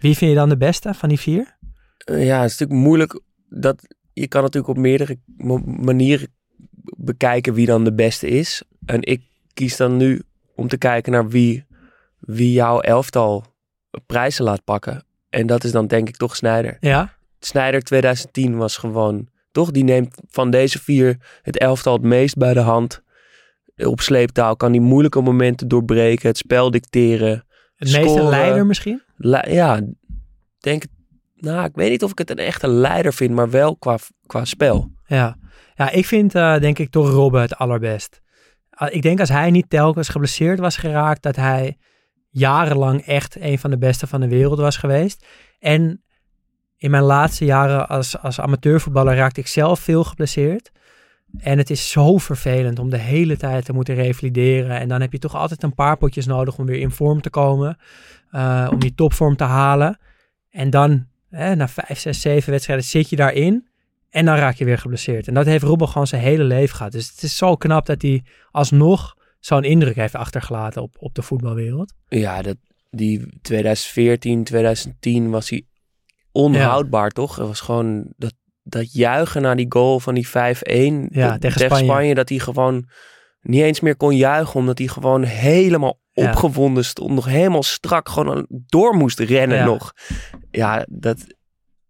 wie 0.00 0.16
vind 0.16 0.30
je 0.30 0.36
dan 0.36 0.48
de 0.48 0.56
beste 0.56 0.94
van 0.94 1.08
die 1.08 1.20
vier? 1.20 1.56
Eh, 1.98 2.26
ja, 2.26 2.40
het 2.40 2.50
is 2.50 2.58
natuurlijk 2.58 2.86
moeilijk. 2.86 3.20
Dat, 3.48 3.82
je 4.12 4.28
kan 4.28 4.42
natuurlijk 4.42 4.76
op 4.76 4.82
meerdere 4.82 5.18
manieren 5.64 6.28
bekijken 6.96 7.54
wie 7.54 7.66
dan 7.66 7.84
de 7.84 7.94
beste 7.94 8.28
is. 8.28 8.62
En 8.86 9.02
ik 9.02 9.22
kies 9.54 9.76
dan 9.76 9.96
nu 9.96 10.22
om 10.56 10.68
te 10.68 10.76
kijken 10.78 11.12
naar 11.12 11.28
wie, 11.28 11.66
wie 12.20 12.52
jouw 12.52 12.80
elftal 12.80 13.44
prijzen 14.06 14.44
laat 14.44 14.64
pakken. 14.64 15.04
En 15.34 15.46
dat 15.46 15.64
is 15.64 15.72
dan 15.72 15.86
denk 15.86 16.08
ik 16.08 16.16
toch 16.16 16.36
Snijder. 16.36 16.76
Ja, 16.80 17.16
Snyder 17.38 17.82
2010 17.82 18.56
was 18.56 18.76
gewoon, 18.76 19.28
toch? 19.52 19.70
Die 19.70 19.84
neemt 19.84 20.16
van 20.28 20.50
deze 20.50 20.78
vier 20.82 21.16
het 21.42 21.58
elftal 21.58 21.92
het 21.92 22.02
meest 22.02 22.36
bij 22.36 22.54
de 22.54 22.60
hand. 22.60 23.02
Op 23.76 24.00
sleeptaal 24.00 24.56
kan 24.56 24.72
die 24.72 24.80
moeilijke 24.80 25.20
momenten 25.20 25.68
doorbreken, 25.68 26.28
het 26.28 26.36
spel 26.36 26.70
dicteren. 26.70 27.46
Het 27.76 27.92
meeste 27.92 28.08
Scoren. 28.08 28.28
leider 28.28 28.66
misschien? 28.66 29.02
Le- 29.16 29.50
ja, 29.50 29.80
denk 30.58 30.82
het. 30.82 30.90
Nou, 31.34 31.64
ik 31.64 31.74
weet 31.74 31.90
niet 31.90 32.02
of 32.02 32.10
ik 32.10 32.18
het 32.18 32.30
een 32.30 32.38
echte 32.38 32.68
leider 32.68 33.12
vind, 33.12 33.34
maar 33.34 33.50
wel 33.50 33.76
qua, 33.76 33.98
qua 34.26 34.44
spel. 34.44 34.90
Ja, 35.06 35.36
ja 35.74 35.90
ik 35.90 36.06
vind 36.06 36.34
eh, 36.34 36.58
denk 36.58 36.78
ik 36.78 36.90
toch 36.90 37.10
Robben 37.10 37.40
het 37.40 37.56
allerbest. 37.56 38.20
Ah, 38.70 38.94
ik 38.94 39.02
denk 39.02 39.20
als 39.20 39.28
hij 39.28 39.50
niet 39.50 39.70
telkens 39.70 40.08
geblesseerd 40.08 40.58
was 40.58 40.76
geraakt, 40.76 41.22
dat 41.22 41.36
hij 41.36 41.76
jarenlang 42.34 43.06
echt 43.06 43.36
een 43.40 43.58
van 43.58 43.70
de 43.70 43.78
beste 43.78 44.06
van 44.06 44.20
de 44.20 44.28
wereld 44.28 44.58
was 44.58 44.76
geweest. 44.76 45.26
En 45.58 46.02
in 46.76 46.90
mijn 46.90 47.02
laatste 47.02 47.44
jaren 47.44 47.88
als, 47.88 48.18
als 48.18 48.40
amateurvoetballer 48.40 49.16
raakte 49.16 49.40
ik 49.40 49.46
zelf 49.46 49.80
veel 49.80 50.04
geblesseerd. 50.04 50.72
En 51.38 51.58
het 51.58 51.70
is 51.70 51.90
zo 51.90 52.18
vervelend 52.18 52.78
om 52.78 52.90
de 52.90 52.98
hele 52.98 53.36
tijd 53.36 53.64
te 53.64 53.72
moeten 53.72 53.94
revalideren. 53.94 54.80
En 54.80 54.88
dan 54.88 55.00
heb 55.00 55.12
je 55.12 55.18
toch 55.18 55.34
altijd 55.34 55.62
een 55.62 55.74
paar 55.74 55.96
potjes 55.96 56.26
nodig 56.26 56.58
om 56.58 56.66
weer 56.66 56.80
in 56.80 56.90
vorm 56.90 57.20
te 57.20 57.30
komen. 57.30 57.78
eh, 58.30 58.68
om 58.70 58.78
die 58.78 58.94
topvorm 58.94 59.36
te 59.36 59.44
halen. 59.44 59.98
En 60.50 60.70
dan, 60.70 61.06
hè, 61.30 61.54
na 61.54 61.68
vijf, 61.68 61.98
zes, 61.98 62.20
zeven 62.20 62.50
wedstrijden, 62.50 62.84
zit 62.84 63.10
je 63.10 63.16
daarin. 63.16 63.68
En 64.10 64.24
dan 64.24 64.36
raak 64.36 64.54
je 64.54 64.64
weer 64.64 64.78
geblesseerd. 64.78 65.28
En 65.28 65.34
dat 65.34 65.46
heeft 65.46 65.64
Robben 65.64 65.88
gewoon 65.88 66.06
zijn 66.06 66.22
hele 66.22 66.44
leven 66.44 66.76
gehad. 66.76 66.92
Dus 66.92 67.10
het 67.10 67.22
is 67.22 67.36
zo 67.36 67.56
knap 67.56 67.86
dat 67.86 68.02
hij 68.02 68.24
alsnog 68.50 69.16
zo'n 69.44 69.64
indruk 69.64 69.94
heeft 69.94 70.14
achtergelaten 70.14 70.82
op, 70.82 70.96
op 70.98 71.14
de 71.14 71.22
voetbalwereld. 71.22 71.94
Ja, 72.08 72.42
dat, 72.42 72.56
die 72.90 73.38
2014, 73.42 74.44
2010 74.44 75.30
was 75.30 75.50
hij 75.50 75.62
onhoudbaar, 76.32 77.10
toch? 77.10 77.36
Het 77.36 77.46
was 77.46 77.60
gewoon 77.60 78.12
dat, 78.16 78.34
dat 78.62 78.92
juichen 78.92 79.42
naar 79.42 79.56
die 79.56 79.66
goal 79.68 80.00
van 80.00 80.14
die 80.14 80.28
5-1 80.28 80.30
Ja, 81.08 81.38
tegen 81.38 81.76
Spanje. 81.76 82.14
Dat 82.14 82.28
hij 82.28 82.38
gewoon 82.38 82.88
niet 83.40 83.62
eens 83.62 83.80
meer 83.80 83.96
kon 83.96 84.16
juichen, 84.16 84.54
omdat 84.60 84.78
hij 84.78 84.86
gewoon 84.88 85.22
helemaal 85.22 86.00
Ja. 86.12 86.28
opgewonden 86.30 86.84
stond. 86.84 87.10
Nog 87.10 87.24
helemaal 87.26 87.62
strak, 87.62 88.08
gewoon 88.08 88.46
door 88.48 88.94
moest 88.96 89.18
rennen 89.18 89.64
nog. 89.64 89.92
Ja, 90.50 90.86
dat, 90.90 91.24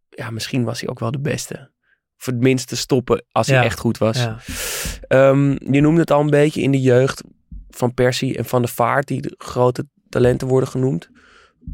ja, 0.09 0.31
misschien 0.31 0.65
was 0.65 0.81
hij 0.81 0.89
ook 0.89 0.99
wel 0.99 1.11
de 1.11 1.21
beste. 1.21 1.73
Of 2.19 2.27
het 2.27 2.41
minste 2.41 2.77
stoppen 2.77 3.25
als 3.31 3.47
hij 3.47 3.63
echt 3.65 3.79
goed 3.79 3.99
was. 3.99 4.17
Ja. 4.23 4.39
Ehm, 5.09 5.51
je 5.73 5.81
noemde 5.81 6.01
het 6.01 6.11
al 6.11 6.21
een 6.21 6.31
beetje 6.31 6.63
in 6.63 6.71
de 6.71 6.81
jeugd 6.81 7.23
van 7.75 7.95
Persie 7.95 8.37
en 8.37 8.45
van 8.45 8.63
de 8.63 8.69
Vaart, 8.69 9.09
die 9.09 9.21
de 9.21 9.35
grote 9.39 9.87
talenten 10.09 10.49
worden 10.49 10.69
genoemd. 10.69 11.11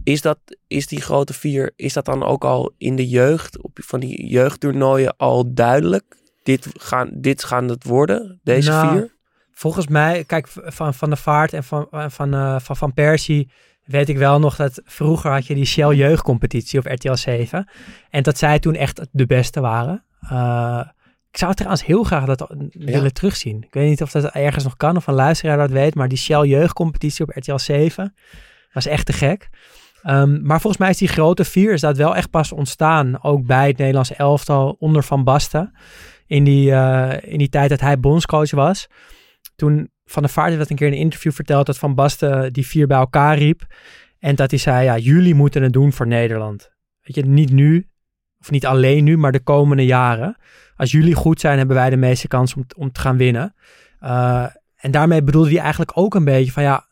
Is, 0.04 0.22
dat, 0.22 0.38
is 0.66 0.86
die 0.86 1.00
grote 1.00 1.32
vier, 1.32 1.72
is 1.76 1.92
dat 1.92 2.04
dan 2.04 2.24
ook 2.24 2.44
al 2.44 2.74
in 2.78 2.96
de 2.96 3.08
jeugd, 3.08 3.62
op 3.62 3.78
van 3.82 4.00
die 4.00 4.26
jeugdtoernooien 4.26 5.16
al 5.16 5.54
duidelijk? 5.54 6.04
Dit 6.42 6.68
gaan, 6.72 7.10
dit 7.12 7.44
gaan 7.44 7.68
het 7.68 7.84
worden, 7.84 8.40
deze 8.42 8.70
Nou, 8.70 8.98
vier? 8.98 9.14
Volgens 9.52 9.86
mij, 9.86 10.24
kijk, 10.24 10.48
van 10.48 10.94
Van 10.94 11.10
de 11.10 11.16
Vaart 11.16 11.52
en 11.52 11.64
van 11.64 11.86
Van, 11.90 12.34
eh, 12.34 12.60
van, 12.60 12.76
van 12.76 12.92
Persie 12.92 13.50
weet 13.84 14.08
ik 14.08 14.18
wel 14.18 14.38
nog 14.38 14.56
dat 14.56 14.82
vroeger 14.84 15.30
had 15.30 15.46
je 15.46 15.54
die 15.54 15.64
Shell 15.64 15.94
jeugdcompetitie 15.94 16.78
op 16.78 16.86
RTL 16.86 17.14
7. 17.14 17.70
En 18.10 18.22
dat 18.22 18.38
zij 18.38 18.58
toen 18.58 18.74
echt 18.74 19.06
de 19.10 19.26
beste 19.26 19.60
waren. 19.60 20.04
Eh, 20.20 20.80
ik 21.30 21.38
zou 21.38 21.54
trouwens 21.54 21.84
heel 21.84 22.02
graag 22.02 22.24
dat 22.24 22.54
willen 22.70 23.12
terugzien. 23.12 23.62
Ik 23.62 23.74
weet 23.74 23.88
niet 23.88 24.02
of 24.02 24.10
dat 24.10 24.24
ergens 24.24 24.64
nog 24.64 24.76
kan 24.76 24.96
of 24.96 25.06
een 25.06 25.14
luisteraar 25.14 25.56
dat 25.56 25.70
weet, 25.70 25.94
maar 25.94 26.08
die 26.08 26.18
Shell 26.18 26.46
jeugdcompetitie 26.46 27.24
op 27.24 27.36
RTL 27.36 27.56
7 27.56 28.14
was 28.72 28.86
echt 28.86 29.06
te 29.06 29.12
gek. 29.12 29.48
Ehm, 30.02 30.42
maar 30.42 30.60
volgens 30.60 30.82
mij 30.82 30.90
is 30.90 30.98
die 30.98 31.08
grote 31.08 31.44
vier 31.44 31.72
is 31.72 31.80
dat 31.80 31.96
wel 31.96 32.16
echt 32.16 32.30
pas 32.30 32.52
ontstaan, 32.52 33.22
ook 33.22 33.46
bij 33.46 33.66
het 33.66 33.78
Nederlandse 33.78 34.14
elftal 34.14 34.76
onder 34.78 35.02
Van 35.02 35.24
Basten. 35.24 35.72
In 36.26 36.44
die, 36.44 36.72
eh, 36.72 37.32
in 37.32 37.38
die 37.38 37.48
tijd 37.48 37.68
dat 37.68 37.80
hij 37.80 38.00
bondscoach 38.00 38.50
was. 38.50 38.86
Toen 39.56 39.90
Van 40.04 40.22
der 40.22 40.30
Vaart 40.30 40.48
heeft 40.48 40.60
dat 40.60 40.70
een 40.70 40.76
keer 40.76 40.86
in 40.86 40.92
een 40.92 40.98
interview 40.98 41.32
verteld 41.32 41.66
dat 41.66 41.78
Van 41.78 41.94
Basten 41.94 42.52
die 42.52 42.66
vier 42.66 42.86
bij 42.86 42.98
elkaar 42.98 43.38
riep. 43.38 43.66
En 44.18 44.34
dat 44.34 44.50
hij 44.50 44.58
zei, 44.58 44.84
ja, 44.84 44.98
jullie 44.98 45.34
moeten 45.34 45.62
het 45.62 45.72
doen 45.72 45.92
voor 45.92 46.06
Nederland. 46.06 46.70
Weet 47.00 47.14
je, 47.14 47.22
niet 47.22 47.52
nu, 47.52 47.88
of 48.40 48.50
niet 48.50 48.66
alleen 48.66 49.04
nu, 49.04 49.16
maar 49.16 49.32
de 49.32 49.42
komende 49.42 49.86
jaren. 49.86 50.36
Als 50.80 50.90
jullie 50.90 51.14
goed 51.14 51.40
zijn, 51.40 51.58
hebben 51.58 51.76
wij 51.76 51.90
de 51.90 51.96
meeste 51.96 52.28
kans 52.28 52.54
om, 52.54 52.66
om 52.76 52.92
te 52.92 53.00
gaan 53.00 53.16
winnen. 53.16 53.54
Uh, 54.02 54.46
en 54.76 54.90
daarmee 54.90 55.22
bedoelde 55.22 55.50
hij 55.50 55.58
eigenlijk 55.58 55.90
ook 55.94 56.14
een 56.14 56.24
beetje 56.24 56.52
van, 56.52 56.62
ja, 56.62 56.86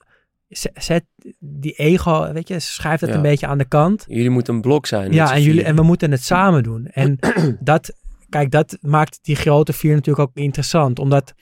zet 0.75 1.05
die 1.39 1.73
ego, 1.73 2.33
weet 2.33 2.49
je, 2.49 2.61
schrijf 2.61 3.01
dat 3.01 3.09
Ja. 3.09 3.15
een 3.15 3.23
beetje 3.23 3.47
aan 3.47 3.59
de 3.59 3.65
kant. 3.65 4.05
Jullie 4.09 4.31
moeten 4.31 4.55
een 4.55 4.61
blok 4.61 4.87
zijn. 4.87 5.13
Ja, 5.13 5.33
en, 5.35 5.43
jullie, 5.43 5.63
en 5.65 5.77
we 5.77 5.83
moeten 5.83 6.11
het 6.11 6.23
samen 6.23 6.63
doen. 6.63 6.87
En 6.87 7.19
dat, 7.61 7.93
kijk, 8.29 8.51
dat 8.51 8.79
maakt 8.81 9.19
die 9.23 9.37
grote 9.37 9.73
vier 9.73 9.95
natuurlijk 9.95 10.29
ook 10.29 10.37
interessant. 10.37 10.99
Omdat 10.99 11.35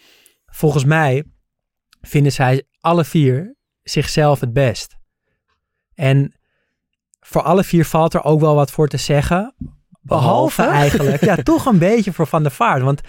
volgens 0.47 0.85
mij 0.85 1.25
vinden 2.01 2.33
zij 2.33 2.63
alle 2.81 3.05
vier 3.05 3.57
zichzelf 3.83 4.41
het 4.41 4.53
best. 4.53 4.97
En 5.95 6.35
voor 7.21 7.43
alle 7.43 7.65
vier 7.65 7.85
valt 7.85 8.15
er 8.15 8.25
ook 8.25 8.41
wel 8.41 8.55
wat 8.55 8.71
voor 8.71 8.89
te 8.89 8.97
zeggen. 8.97 9.55
Behalve, 10.07 10.63
Behalve? 10.63 10.81
eigenlijk, 10.81 11.25
ja, 11.25 11.37
toch 11.37 11.67
een 11.67 11.79
beetje 11.79 12.13
voor 12.13 12.27
Van 12.27 12.43
der 12.43 12.53
Vaart. 12.53 12.83
Want 12.83 13.01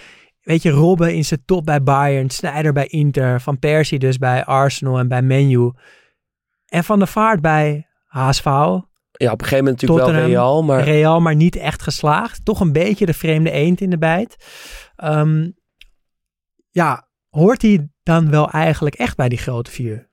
weet 0.42 0.62
je, 0.62 0.70
Robben 0.70 1.16
in 1.16 1.26
zijn 1.26 1.44
top 1.46 1.66
bij 1.66 1.84
Bayern, 1.84 2.30
Sneijder 2.30 2.74
bij 2.74 2.88
Inter, 2.88 3.42
Van 3.42 3.60
Persie 3.60 4.00
dus 4.00 4.18
bij 4.18 4.46
Arsenal 4.46 5.00
en 5.00 5.08
bij 5.08 5.22
Menu. 5.22 5.72
En 6.66 6.84
Van 6.84 7.00
der 7.00 7.08
Vaart 7.08 7.42
bij 7.42 7.88
HSV, 8.06 8.46
Ja, 8.46 8.82
op 9.32 9.42
een 9.42 9.48
gegeven 9.48 9.58
moment 9.58 9.82
natuurlijk 9.82 10.10
wel 10.10 10.26
Real, 10.26 10.64
maar 10.64 10.84
Real, 10.84 11.22
maar 11.22 11.36
niet 11.36 11.56
echt 11.56 11.82
geslaagd. 11.82 12.46
Toch 12.46 12.60
een 12.60 12.72
beetje 12.72 13.06
de 13.06 13.14
vreemde 13.14 13.52
eend 13.52 13.82
in 13.82 13.90
de 13.90 13.98
bijt. 13.98 14.46
Ehm, 14.96 15.50
ja, 16.70 17.08
hoort 17.30 17.62
hij 17.62 17.90
dan 18.04 18.30
wel 18.30 18.50
eigenlijk 18.50 18.96
echt 18.96 19.16
bij 19.16 19.30
die 19.30 19.38
grote 19.38 19.72
vier? 19.72 20.10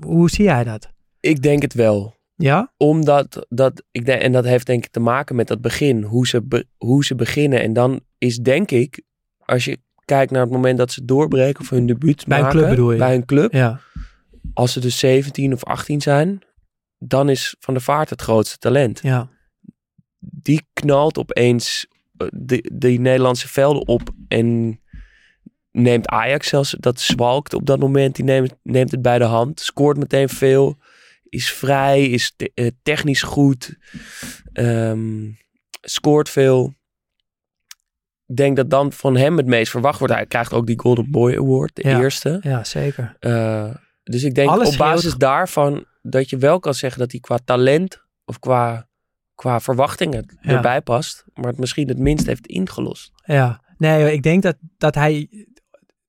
Hoe 0.00 0.30
zie 0.30 0.44
jij 0.44 0.64
dat? 0.64 0.92
ik 1.24 1.42
denk 1.42 1.62
het 1.62 1.74
wel. 1.74 2.13
Ja? 2.36 2.72
Omdat 2.76 3.46
dat, 3.48 3.82
ik 3.90 4.04
denk, 4.06 4.22
en 4.22 4.32
dat 4.32 4.44
heeft 4.44 4.66
denk 4.66 4.84
ik 4.84 4.90
te 4.90 5.00
maken 5.00 5.36
met 5.36 5.46
dat 5.48 5.60
begin, 5.60 6.02
hoe 6.02 6.26
ze, 6.26 6.42
be- 6.42 6.66
hoe 6.76 7.04
ze 7.04 7.14
beginnen. 7.14 7.60
En 7.62 7.72
dan 7.72 8.00
is 8.18 8.36
denk 8.38 8.70
ik, 8.70 9.02
als 9.38 9.64
je 9.64 9.78
kijkt 10.04 10.30
naar 10.30 10.40
het 10.42 10.50
moment 10.50 10.78
dat 10.78 10.92
ze 10.92 11.04
doorbreken 11.04 11.60
of 11.60 11.70
hun 11.70 11.86
debuut 11.86 12.26
Bij 12.26 12.36
een 12.38 12.42
maken, 12.44 12.58
club 12.58 12.70
bedoel 12.70 12.92
je? 12.92 12.98
Bij 12.98 13.14
een 13.14 13.24
club, 13.24 13.52
Ja. 13.52 13.80
als 14.54 14.72
ze 14.72 14.80
dus 14.80 14.98
17 14.98 15.52
of 15.52 15.64
18 15.64 16.00
zijn, 16.00 16.42
dan 16.98 17.28
is 17.28 17.56
Van 17.60 17.74
der 17.74 17.82
Vaart 17.82 18.10
het 18.10 18.22
grootste 18.22 18.58
talent. 18.58 19.00
Ja. 19.02 19.28
Die 20.18 20.66
knalt 20.72 21.18
opeens 21.18 21.86
eh, 22.16 22.26
de, 22.32 22.70
de 22.72 22.88
Nederlandse 22.88 23.48
velden 23.48 23.86
op 23.86 24.10
en 24.28 24.78
neemt 25.70 26.06
Ajax 26.08 26.48
zelfs, 26.48 26.76
dat 26.80 27.00
zwalkt 27.00 27.54
op 27.54 27.66
dat 27.66 27.78
moment, 27.80 28.16
die 28.16 28.24
neemt, 28.24 28.54
neemt 28.62 28.90
het 28.90 29.02
bij 29.02 29.18
de 29.18 29.24
hand, 29.24 29.60
scoort 29.60 29.96
meteen 29.96 30.28
veel, 30.28 30.76
is 31.34 31.52
vrij, 31.52 32.04
is 32.08 32.32
te- 32.36 32.50
eh, 32.54 32.70
technisch 32.82 33.22
goed, 33.22 33.78
ehm, 34.52 35.30
scoort 35.80 36.28
veel. 36.28 36.74
Ik 38.26 38.36
denk 38.36 38.56
dat 38.56 38.70
dan 38.70 38.92
van 38.92 39.16
hem 39.16 39.36
het 39.36 39.46
meest 39.46 39.70
verwacht 39.70 39.98
wordt. 39.98 40.14
Hij 40.14 40.26
krijgt 40.26 40.52
ook 40.52 40.66
die 40.66 40.80
Golden 40.80 41.10
Boy 41.10 41.36
Award, 41.36 41.74
de 41.76 41.88
Ja. 41.88 42.00
eerste. 42.00 42.38
ja, 42.42 42.64
zeker. 42.64 43.16
Eh, 43.20 43.74
dus 44.02 44.22
ik 44.22 44.34
denk 44.34 44.50
Alles 44.50 44.68
op 44.68 44.76
basis 44.76 45.14
daarvan 45.14 45.84
dat 46.02 46.30
je 46.30 46.36
wel 46.36 46.60
kan 46.60 46.74
zeggen 46.74 47.00
dat 47.00 47.10
hij 47.10 47.20
qua 47.20 47.38
talent 47.44 48.02
of 48.24 48.38
qua, 48.38 48.88
qua 49.34 49.60
verwachtingen 49.60 50.38
Ja. 50.40 50.50
erbij 50.50 50.80
past, 50.80 51.24
maar 51.34 51.46
het 51.50 51.58
misschien 51.58 51.88
het 51.88 51.98
minst 51.98 52.26
heeft 52.26 52.46
ingelost. 52.46 53.12
Ja. 53.24 53.62
Nee, 53.78 54.12
ik 54.12 54.22
denk 54.22 54.42
dat, 54.42 54.56
dat 54.78 54.94
hij... 54.94 55.46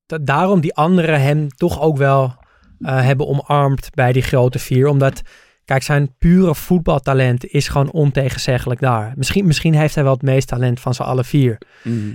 Dat 0.06 0.26
daarom 0.26 0.60
die 0.60 0.74
anderen 0.74 1.20
hem 1.20 1.48
toch 1.48 1.80
ook 1.80 1.96
wel 1.96 2.36
eh, 2.80 3.00
hebben 3.04 3.26
omarmd 3.26 3.90
bij 3.94 4.12
die 4.12 4.22
grote 4.22 4.58
vier. 4.58 4.86
Omdat, 4.86 5.22
kijk, 5.64 5.82
zijn 5.82 6.14
pure 6.18 6.54
voetbaltalent 6.54 7.46
is 7.46 7.68
gewoon 7.68 7.90
ontegenzeggelijk 7.90 8.80
daar. 8.80 9.12
Misschien, 9.16 9.46
misschien 9.46 9.74
heeft 9.74 9.94
hij 9.94 10.04
wel 10.04 10.12
het 10.12 10.22
meest 10.22 10.48
talent 10.48 10.80
van 10.80 10.94
z'n 10.94 11.02
alle 11.02 11.24
vier. 11.24 11.58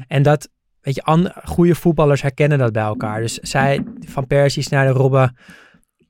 En 0.08 0.24
dat, 0.24 0.50
weet 0.82 0.96
je, 0.96 1.32
goede 1.44 1.75
voetballers 1.75 2.22
herkennen 2.22 2.58
dat 2.58 2.72
bij 2.72 2.84
elkaar. 2.84 3.22
Dus 3.22 3.34
zij, 3.34 3.84
Van 4.00 4.27
Persie, 4.27 4.63
Sneijder, 4.63 4.94
Robben, 4.94 5.36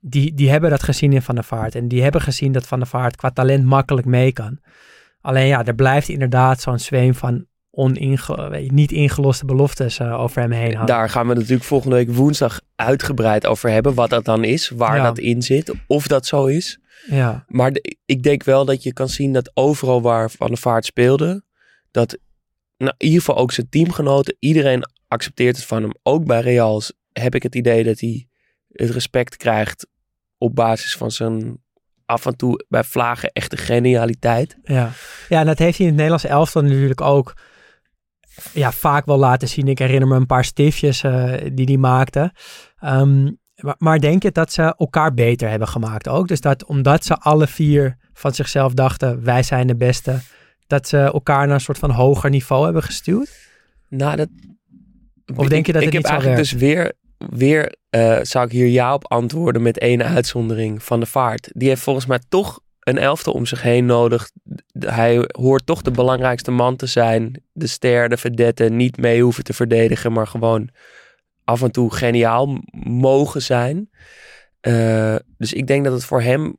die, 0.00 0.34
die 0.34 0.50
hebben 0.50 0.70
dat 0.70 0.82
gezien 0.82 1.12
in 1.12 1.22
Van 1.22 1.34
der 1.34 1.44
Vaart. 1.44 1.74
En 1.74 1.88
die 1.88 2.02
hebben 2.02 2.20
gezien 2.20 2.52
dat 2.52 2.66
Van 2.66 2.78
der 2.78 2.88
Vaart 2.88 3.16
qua 3.16 3.30
talent 3.30 3.64
makkelijk 3.64 4.06
mee 4.06 4.32
kan. 4.32 4.58
Alleen 5.20 5.46
ja, 5.46 5.64
er 5.64 5.74
blijft 5.74 6.08
inderdaad 6.08 6.60
zo'n 6.60 6.78
zweem 6.78 7.14
van 7.14 7.46
oninge, 7.74 8.66
niet 8.72 8.92
ingeloste 8.92 9.44
beloftes 9.44 9.98
eh, 9.98 10.20
over 10.20 10.40
hem 10.42 10.50
heen 10.50 10.72
hangen. 10.72 10.86
Daar 10.86 11.08
gaan 11.10 11.28
we 11.28 11.34
natuurlijk 11.34 11.62
volgende 11.64 11.96
week 11.96 12.10
woensdag 12.10 12.60
uitgebreid 12.76 13.46
over 13.46 13.70
hebben. 13.70 13.94
Wat 13.94 14.10
dat 14.10 14.24
dan 14.24 14.44
is, 14.44 14.68
waar 14.68 14.96
Ja. 14.96 15.02
dat 15.02 15.18
in 15.18 15.42
zit, 15.42 15.72
of 15.86 16.06
dat 16.06 16.26
zo 16.26 16.46
is. 16.46 16.78
Ja, 17.06 17.44
Maar 17.48 17.72
de- 17.72 17.96
ik 18.06 18.22
denk 18.22 18.42
wel 18.44 18.64
dat 18.64 18.82
je 18.82 18.92
kan 18.92 19.08
zien 19.08 19.32
dat 19.32 19.50
overal 19.54 20.02
waar 20.02 20.30
Van 20.30 20.46
der 20.46 20.58
Vaart 20.58 20.84
speelde, 20.84 21.42
dat 21.90 22.18
nou, 22.78 22.94
in 22.96 23.06
ieder 23.06 23.18
geval 23.20 23.36
ook 23.36 23.52
zijn 23.52 23.68
teamgenoten, 23.68 24.36
iedereen 24.38 24.84
accepteert 25.08 25.56
het 25.56 25.64
van 25.64 25.82
hem. 25.82 25.92
Ook 26.02 26.24
bij 26.26 26.40
Reals 26.40 26.92
heb 27.12 27.34
ik 27.34 27.42
het 27.42 27.54
idee 27.54 27.84
dat 27.84 28.00
hij 28.00 28.26
het 28.72 28.90
respect 28.90 29.36
krijgt 29.36 29.86
op 30.38 30.54
basis 30.54 30.96
van 30.96 31.10
zijn 31.10 31.56
af 32.06 32.26
en 32.26 32.36
toe 32.36 32.64
bij 32.68 32.84
Vlagen 32.84 33.30
echte 33.32 33.56
genialiteit. 33.56 34.56
Ja. 34.64 34.90
ja, 35.28 35.40
en 35.40 35.46
dat 35.46 35.58
heeft 35.58 35.76
hij 35.78 35.86
in 35.86 35.92
het 35.92 36.00
Nederlands 36.02 36.24
elftal 36.24 36.62
natuurlijk 36.62 37.00
ook 37.00 37.34
ja, 38.52 38.72
vaak 38.72 39.06
wel 39.06 39.18
laten 39.18 39.48
zien. 39.48 39.68
Ik 39.68 39.78
herinner 39.78 40.08
me 40.08 40.16
een 40.16 40.26
paar 40.26 40.44
stiftjes 40.44 41.02
eh, 41.02 41.32
die 41.52 41.64
hij 41.66 41.76
maakte. 41.76 42.32
Ehm, 42.78 43.30
maar, 43.54 43.74
maar 43.78 43.98
denk 43.98 44.22
je 44.22 44.32
dat 44.32 44.52
ze 44.52 44.74
elkaar 44.76 45.14
beter 45.14 45.48
hebben 45.48 45.68
gemaakt 45.68 46.08
ook? 46.08 46.28
Dus 46.28 46.40
dat 46.40 46.64
omdat 46.64 47.04
ze 47.04 47.16
alle 47.16 47.46
vier 47.46 47.96
van 48.12 48.34
zichzelf 48.34 48.72
dachten, 48.72 49.24
wij 49.24 49.42
zijn 49.42 49.66
de 49.66 49.76
beste, 49.76 50.20
dat 50.66 50.88
ze 50.88 50.98
elkaar 50.98 51.46
naar 51.46 51.54
een 51.54 51.60
soort 51.60 51.78
van 51.78 51.90
hoger 51.90 52.30
niveau 52.30 52.64
hebben 52.64 52.82
gestuurd? 52.82 53.30
Nou, 53.88 54.16
dat... 54.16 54.28
Of 55.36 55.48
denk 55.48 55.66
je 55.66 55.72
dat 55.72 55.82
ik 55.82 55.92
het 55.92 55.94
heb 55.94 56.02
niet 56.02 56.06
zo 56.06 56.12
eigenlijk 56.12 56.36
dus 56.36 56.52
weer, 56.52 56.92
weer 57.16 57.76
eh, 57.90 58.18
zou 58.22 58.46
ik 58.46 58.52
hier 58.52 58.66
ja 58.66 58.94
op 58.94 59.10
antwoorden 59.10 59.62
met 59.62 59.78
één 59.78 60.04
uitzondering 60.04 60.82
van 60.82 61.00
de 61.00 61.06
vaart. 61.06 61.50
Die 61.52 61.68
heeft 61.68 61.82
volgens 61.82 62.06
mij 62.06 62.20
toch 62.28 62.60
een 62.82 62.98
elftal 62.98 63.32
om 63.32 63.46
zich 63.46 63.62
heen 63.62 63.86
nodig. 63.86 64.30
Hij 64.78 65.28
hoort 65.38 65.66
toch 65.66 65.82
de 65.82 65.90
belangrijkste 65.90 66.50
man 66.50 66.76
te 66.76 66.86
zijn. 66.86 67.42
De 67.52 67.66
ster, 67.66 68.08
de 68.08 68.16
verdette, 68.16 68.64
niet 68.64 68.96
mee 68.96 69.22
hoeven 69.22 69.44
te 69.44 69.52
verdedigen, 69.52 70.12
maar 70.12 70.26
gewoon 70.26 70.68
af 71.44 71.62
en 71.62 71.70
toe 71.70 71.94
geniaal 71.94 72.58
mogen 72.86 73.42
zijn. 73.42 73.90
Eh, 74.60 75.16
dus 75.38 75.52
ik 75.52 75.66
denk 75.66 75.84
dat 75.84 75.92
het 75.92 76.04
voor 76.04 76.22
hem 76.22 76.56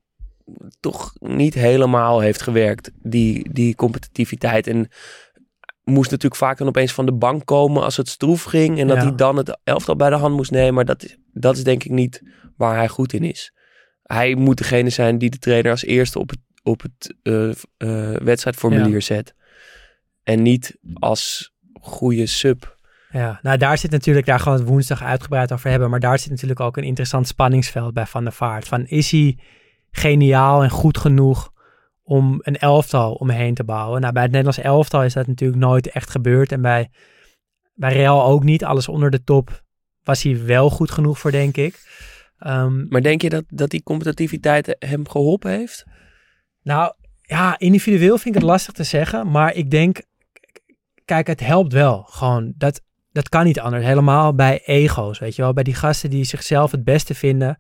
toch 0.80 1.14
niet 1.20 1.54
helemaal 1.54 2.20
heeft 2.20 2.42
gewerkt, 2.42 2.92
die, 3.02 3.54
die 3.54 3.76
competitiviteit. 3.76 4.68
En 4.68 4.88
moest 5.84 6.12
natuurlijk 6.12 6.42
vaak 6.42 6.58
dan 6.58 6.68
opeens 6.68 6.92
van 6.94 7.06
de 7.06 7.14
bank 7.14 7.46
komen 7.46 7.84
als 7.84 7.98
het 7.98 8.10
stroef 8.10 8.44
ging. 8.44 8.80
En 8.80 8.88
dat 8.88 8.98
Ja. 8.98 9.04
hij 9.04 9.16
dan 9.16 9.38
het 9.38 9.60
elftal 9.64 9.96
bij 9.96 10.10
de 10.10 10.16
hand 10.16 10.36
moest 10.36 10.52
nemen. 10.52 10.74
Maar 10.74 10.86
dat, 10.86 11.04
is- 11.04 11.18
dat 11.34 11.58
is 11.58 11.64
denk 11.64 11.84
ik 11.84 11.92
niet 11.92 12.22
waar 12.58 12.76
hij 12.76 12.88
goed 12.88 13.14
in 13.14 13.24
is. 13.24 13.54
Hij 14.14 14.36
moet 14.36 14.58
degene 14.58 14.90
zijn 14.90 15.18
die 15.18 15.30
de 15.30 15.40
trainer 15.40 15.72
als 15.72 15.84
eerste 15.84 16.20
op 16.20 16.30
het, 16.30 16.40
op 16.64 16.82
het 16.82 17.16
eh, 17.24 17.50
eh, 17.50 18.22
wedstrijdformulier 18.22 18.94
Ja. 18.94 19.00
zet. 19.00 19.34
En 20.24 20.42
niet 20.42 20.78
als 20.94 21.54
goede 21.82 22.26
sub. 22.26 22.78
Ja, 23.12 23.40
nou 23.42 23.58
daar 23.58 23.78
zit 23.78 23.92
natuurlijk, 23.92 24.26
daar 24.26 24.40
gaan 24.40 24.54
we 24.54 24.60
het 24.60 24.68
woensdag 24.68 25.04
uitgebreid 25.04 25.52
over 25.52 25.70
hebben, 25.70 25.90
maar 25.90 26.00
daar 26.00 26.20
zit 26.20 26.30
natuurlijk 26.30 26.60
ook 26.60 26.78
een 26.78 26.84
interessant 26.84 27.28
spanningsveld 27.28 27.94
bij 27.94 28.06
Van 28.06 28.24
der 28.24 28.34
Vaart. 28.34 28.68
Van 28.68 28.86
is 28.86 29.12
hij 29.12 29.38
geniaal 29.92 30.64
en 30.64 30.70
goed 30.70 30.98
genoeg 30.98 31.52
om 32.04 32.40
een 32.42 32.58
elftal 32.58 33.14
omheen 33.14 33.54
te 33.54 33.64
bouwen? 33.64 34.02
Nou, 34.02 34.14
bij 34.14 34.22
het 34.22 34.32
Nederlands 34.32 34.62
elftal 34.62 35.04
is 35.04 35.14
dat 35.14 35.28
natuurlijk 35.28 35.60
nooit 35.60 35.90
echt 35.92 36.10
gebeurd 36.10 36.52
en 36.52 36.62
bij, 36.62 36.90
bij 37.74 37.94
Real 37.94 38.24
ook 38.26 38.44
niet. 38.44 38.64
Alles 38.64 38.88
onder 38.88 39.10
de 39.10 39.24
top 39.24 39.64
was 40.04 40.24
hij 40.24 40.46
wel 40.46 40.70
goed 40.70 40.92
genoeg 40.92 41.20
voor, 41.20 41.32
denk 41.32 41.58
ik. 41.58 41.80
Ehm, 42.40 42.88
Maar 42.88 43.02
denk 43.02 43.22
je 43.22 43.30
dat, 43.30 43.44
dat 43.48 43.70
die 43.70 43.84
competitiviteit 43.84 44.76
hem 44.80 45.10
geholpen 45.10 45.52
heeft? 45.52 45.84
Nou, 46.62 46.94
ja, 47.22 47.60
individueel 47.60 48.18
vind 48.18 48.36
ik 48.36 48.42
het 48.42 48.50
lastig 48.50 48.74
te 48.74 48.84
zeggen. 48.84 49.32
Maar 49.32 49.54
ik 49.54 49.72
denk, 49.72 50.02
kijk, 51.06 51.28
het 51.28 51.40
helpt 51.40 51.74
wel. 51.74 52.04
Gewoon, 52.04 52.54
dat, 52.58 52.82
dat 53.12 53.30
kan 53.30 53.46
niet 53.46 53.60
anders. 53.60 53.86
Helemaal 53.86 54.36
bij 54.36 54.62
ego's, 54.66 55.20
weet 55.20 55.36
je 55.36 55.42
wel. 55.42 55.54
Bij 55.54 55.64
die 55.64 55.76
gasten 55.76 56.10
die 56.10 56.24
zichzelf 56.24 56.72
het 56.72 56.84
beste 56.84 57.16
vinden. 57.16 57.58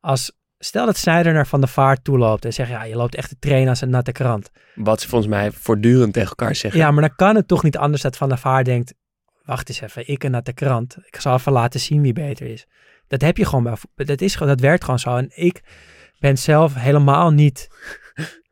Als, 0.00 0.32
stel 0.58 0.86
dat 0.86 0.96
Snyder 0.96 1.32
naar 1.32 1.46
Van 1.46 1.60
de 1.60 1.66
Vaart 1.66 2.04
toe 2.04 2.18
loopt 2.18 2.44
en 2.44 2.52
zegt, 2.52 2.70
ja, 2.70 2.84
je 2.84 2.96
loopt 2.96 3.14
echt 3.14 3.28
te 3.28 3.38
trainen 3.38 3.68
als 3.68 3.80
een 3.80 3.90
natte 3.90 4.12
krant. 4.12 4.50
Wat 4.74 5.00
ze 5.00 5.08
volgens 5.08 5.30
mij 5.30 5.50
voortdurend 5.50 6.12
tegen 6.12 6.28
elkaar 6.28 6.54
zeggen. 6.54 6.80
Ja, 6.80 6.90
maar 6.90 7.08
dan 7.08 7.16
kan 7.16 7.36
het 7.36 7.48
toch 7.48 7.62
niet 7.62 7.76
anders 7.76 8.02
dat 8.02 8.16
Van 8.16 8.28
der 8.28 8.38
Vaart 8.38 8.64
denkt, 8.64 8.94
wacht 9.44 9.68
eens 9.68 9.80
even, 9.80 10.08
ik 10.08 10.24
een 10.24 10.30
natte 10.30 10.52
krant. 10.52 10.96
Ik 11.06 11.20
zal 11.20 11.34
even 11.34 11.52
laten 11.52 11.80
zien 11.80 12.02
wie 12.02 12.12
beter 12.12 12.46
is. 12.46 12.66
Dat 13.08 13.20
heb 13.20 13.36
je 13.36 13.44
gewoon 13.44 13.76
dat 13.94 14.20
is 14.20 14.34
gewoon, 14.34 14.48
dat 14.48 14.60
werkt 14.60 14.84
gewoon 14.84 14.98
zo. 14.98 15.16
En 15.16 15.30
ik 15.34 15.62
ben 16.18 16.38
zelf 16.38 16.74
helemaal 16.74 17.30
niet 17.30 17.68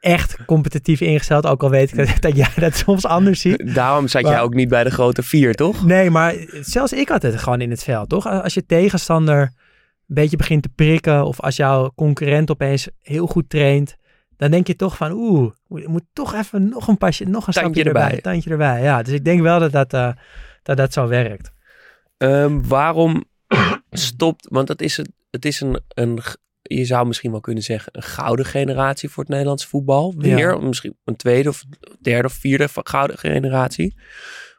echt 0.01 0.37
competitief 0.47 1.01
ingesteld, 1.01 1.47
ook 1.47 1.63
al 1.63 1.71
weet 1.71 1.91
ik 1.91 1.97
dat, 1.97 2.21
dat 2.21 2.37
jij 2.37 2.51
dat 2.57 2.75
soms 2.75 3.07
anders 3.07 3.41
ziet. 3.41 3.75
Daarom 3.75 4.09
zat 4.09 4.23
jij 4.23 4.41
ook 4.41 4.55
niet 4.55 4.69
bij 4.69 4.85
de 4.85 4.91
grote 4.91 5.23
vier, 5.23 5.55
toch? 5.55 5.85
Nee, 5.85 6.11
maar 6.11 6.35
zelfs 6.61 6.93
ik 6.93 7.09
had 7.09 7.23
het 7.23 7.39
gewoon 7.39 7.61
in 7.61 7.71
het 7.71 7.83
veld, 7.83 8.09
toch? 8.09 8.27
Als 8.27 8.55
je 8.55 8.67
tegenstander 8.67 9.41
een 9.41 10.15
beetje 10.15 10.37
begint 10.37 10.63
te 10.63 10.69
prikken 10.69 11.25
of 11.25 11.41
als 11.41 11.57
jouw 11.57 11.93
concurrent 11.95 12.51
opeens 12.51 12.89
heel 12.99 13.27
goed 13.27 13.51
traint, 13.51 13.97
dan 14.37 14.51
denk 14.51 14.67
je 14.67 14.77
toch 14.77 14.97
van, 14.97 15.13
oeh, 15.13 15.53
je 15.69 15.89
moet 15.89 16.05
toch 16.13 16.35
even 16.35 16.69
nog 16.69 16.89
een 16.89 16.99
pasje, 16.99 17.25
nog 17.25 17.47
een 17.47 17.53
Tandje 17.53 17.73
stapje 17.73 17.85
erbij, 17.85 18.03
erbij. 18.03 18.21
tandje 18.21 18.51
erbij. 18.51 18.83
Ja, 18.83 19.03
dus 19.03 19.15
ik 19.15 19.25
denk 19.25 19.41
wel 19.41 19.59
dat 19.59 19.73
dat, 19.73 19.93
eh, 19.93 20.13
dat, 20.63 20.77
dat 20.77 20.93
zo 20.93 21.09
werkt. 21.09 21.53
Ehm, 22.19 22.61
waarom 22.63 23.25
stopt, 23.99 24.47
want 24.51 24.69
het 24.69 24.83
is, 24.83 24.97
een, 24.99 25.15
het 25.31 25.45
is 25.45 25.61
een, 25.61 25.81
een, 25.89 26.19
je 26.63 26.85
zou 26.85 27.07
misschien 27.07 27.31
wel 27.31 27.41
kunnen 27.41 27.63
zeggen, 27.63 27.97
een 27.97 28.03
gouden 28.03 28.45
generatie 28.47 29.09
voor 29.09 29.23
het 29.23 29.33
Nederlands 29.33 29.67
voetbal. 29.67 30.15
Weer, 30.17 30.63
misschien 30.63 30.97
een 31.05 31.17
tweede 31.17 31.49
of 31.49 31.65
derde 32.01 32.29
of 32.29 32.33
vierde 32.33 32.69
van 32.69 32.87
gouden 32.87 33.19
generatie. 33.19 33.97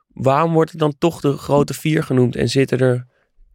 Waarom 0.07 0.53
wordt 0.53 0.71
het 0.71 0.79
dan 0.79 0.97
toch 0.97 1.21
de 1.21 1.37
grote 1.37 1.73
vier 1.73 2.03
genoemd 2.03 2.35
en 2.35 2.49
zitten 2.49 2.79
er 2.79 3.07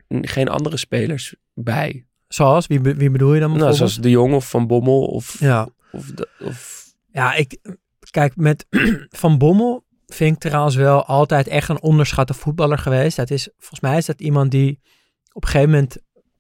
geen 0.09 0.49
andere 0.49 0.77
spelers 0.77 1.35
bij? 1.55 2.07
Zoals, 2.29 2.67
wie, 2.67 2.81
wie 2.81 3.11
bedoel 3.11 3.35
je 3.35 3.41
dan 3.41 3.57
Nou, 3.59 3.75
zoals 3.75 4.01
De 4.01 4.11
Jong 4.11 4.35
of 4.35 4.49
Van 4.51 4.67
Bommel 4.67 5.05
of... 5.05 5.41
Ja, 5.41 5.69
of, 5.93 6.07
de- 6.07 6.29
of 6.39 6.87
ja 7.13 7.35
ik, 7.35 7.59
kijk, 8.11 8.37
met 8.37 8.67
Van 9.23 9.39
Bommel 9.39 9.85
vind 10.07 10.35
ik 10.35 10.41
trouwens 10.41 10.77
wel 10.77 11.05
altijd 11.05 11.47
echt 11.49 11.69
een 11.69 11.83
onderschatte 11.83 12.35
voetballer 12.35 12.79
geweest. 12.79 13.17
Dat 13.17 13.31
is, 13.31 13.49
volgens 13.59 13.81
mij 13.81 13.97
is 13.97 14.07
dat 14.07 14.21
iemand 14.21 14.51
die 14.51 14.81
op 15.39 15.45
een 15.45 15.51
gegeven 15.51 15.71
moment 15.71 15.97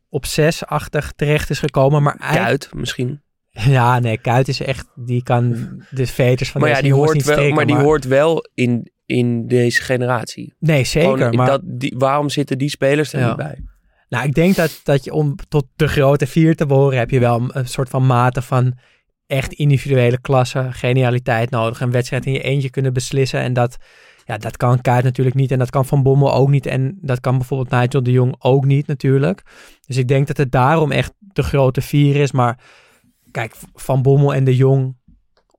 op 0.08 0.26
zes-achtig 0.26 1.12
terecht 1.16 1.50
is 1.50 1.58
gekomen, 1.58 2.02
maar 2.02 2.16
Kuit 2.16 2.70
misschien. 2.74 3.20
Ja, 3.50 3.98
nee, 3.98 4.18
Kuit 4.18 4.48
is 4.48 4.60
echt, 4.60 4.86
die 4.94 5.22
kan 5.22 5.50
de 5.90 6.06
veters 6.06 6.50
van 6.50 6.60
maar 6.60 6.70
ja, 6.70 6.80
die 6.80 6.92
hoort 6.94 7.14
niet 7.14 7.24
wel, 7.24 7.50
maar 7.50 7.66
die 7.66 7.76
hoort 7.76 8.04
wel 8.04 8.44
in, 8.54 8.90
in 9.06 9.46
deze 9.46 9.82
generatie. 9.82 10.54
Nee, 10.58 10.84
zeker. 10.84 11.16
Gewoon, 11.16 11.34
maar 11.34 11.46
dat, 11.46 11.60
die, 11.64 11.94
waarom 11.98 12.28
zitten 12.28 12.58
die 12.58 12.68
spelers 12.68 13.12
er 13.12 13.20
Ja. 13.20 13.26
niet 13.26 13.36
bij? 13.36 13.64
nou, 14.08 14.26
ik 14.26 14.34
denk 14.34 14.54
dat, 14.54 14.80
dat 14.84 15.04
je 15.04 15.12
om 15.12 15.36
tot 15.48 15.66
de 15.76 15.88
grote 15.88 16.26
vier 16.26 16.56
te 16.56 16.66
behoren, 16.66 16.98
heb 16.98 17.10
je 17.10 17.20
wel 17.20 17.40
een, 17.40 17.50
een 17.52 17.68
soort 17.68 17.88
van 17.88 18.06
mate 18.06 18.42
van 18.42 18.78
echt 19.26 19.52
individuele 19.52 20.20
klasse, 20.20 20.68
genialiteit 20.70 21.50
nodig. 21.50 21.80
Een 21.80 21.90
wedstrijd 21.90 22.26
in 22.26 22.32
je 22.32 22.42
eentje 22.42 22.70
kunnen 22.70 22.92
beslissen. 22.92 23.40
En 23.40 23.52
dat, 23.52 23.76
ja, 24.28 24.38
dat 24.38 24.56
kan 24.56 24.80
Kuit 24.80 25.04
natuurlijk 25.04 25.36
niet. 25.36 25.50
En 25.50 25.58
dat 25.58 25.70
kan 25.70 25.86
Van 25.86 26.02
Bommel 26.02 26.34
ook 26.34 26.48
niet. 26.48 26.66
En 26.66 26.98
dat 27.00 27.20
kan 27.20 27.36
bijvoorbeeld 27.36 27.70
Nigel 27.70 28.02
de 28.02 28.10
Jong 28.10 28.34
ook 28.38 28.64
niet 28.64 28.86
natuurlijk. 28.86 29.42
Dus 29.86 29.96
ik 29.96 30.08
denk 30.08 30.26
dat 30.26 30.36
het 30.36 30.52
daarom 30.52 30.90
echt 30.90 31.12
de 31.18 31.42
grote 31.42 31.80
vier 31.80 32.16
is. 32.16 32.32
Maar 32.32 32.58
kijk, 33.30 33.54
Van 33.74 34.02
Bommel 34.02 34.34
en 34.34 34.44
de 34.44 34.56
Jong 34.56 34.96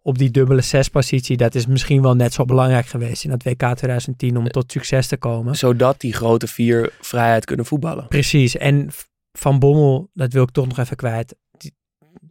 op 0.01 0.17
die 0.17 0.31
dubbele 0.31 0.61
zespositie, 0.61 1.37
dat 1.37 1.55
is 1.55 1.67
misschien 1.67 2.01
wel 2.01 2.15
net 2.15 2.33
zo 2.33 2.45
belangrijk 2.45 2.85
geweest 2.85 3.23
in 3.23 3.31
het 3.31 3.43
WK 3.43 3.75
2010 3.75 4.37
om 4.37 4.47
tot 4.47 4.71
succes 4.71 5.07
te 5.07 5.17
komen. 5.17 5.55
Zodat 5.55 5.99
die 5.99 6.13
grote 6.13 6.47
vier 6.47 6.93
vrijheid 7.01 7.45
kunnen 7.45 7.65
voetballen. 7.65 8.07
Precies. 8.07 8.57
En 8.57 8.89
Van 9.31 9.59
Bommel, 9.59 10.09
dat 10.13 10.33
wil 10.33 10.43
ik 10.43 10.51
toch 10.51 10.67
nog 10.67 10.77
even 10.77 10.95
kwijt. 10.95 11.35
Die 11.57 11.75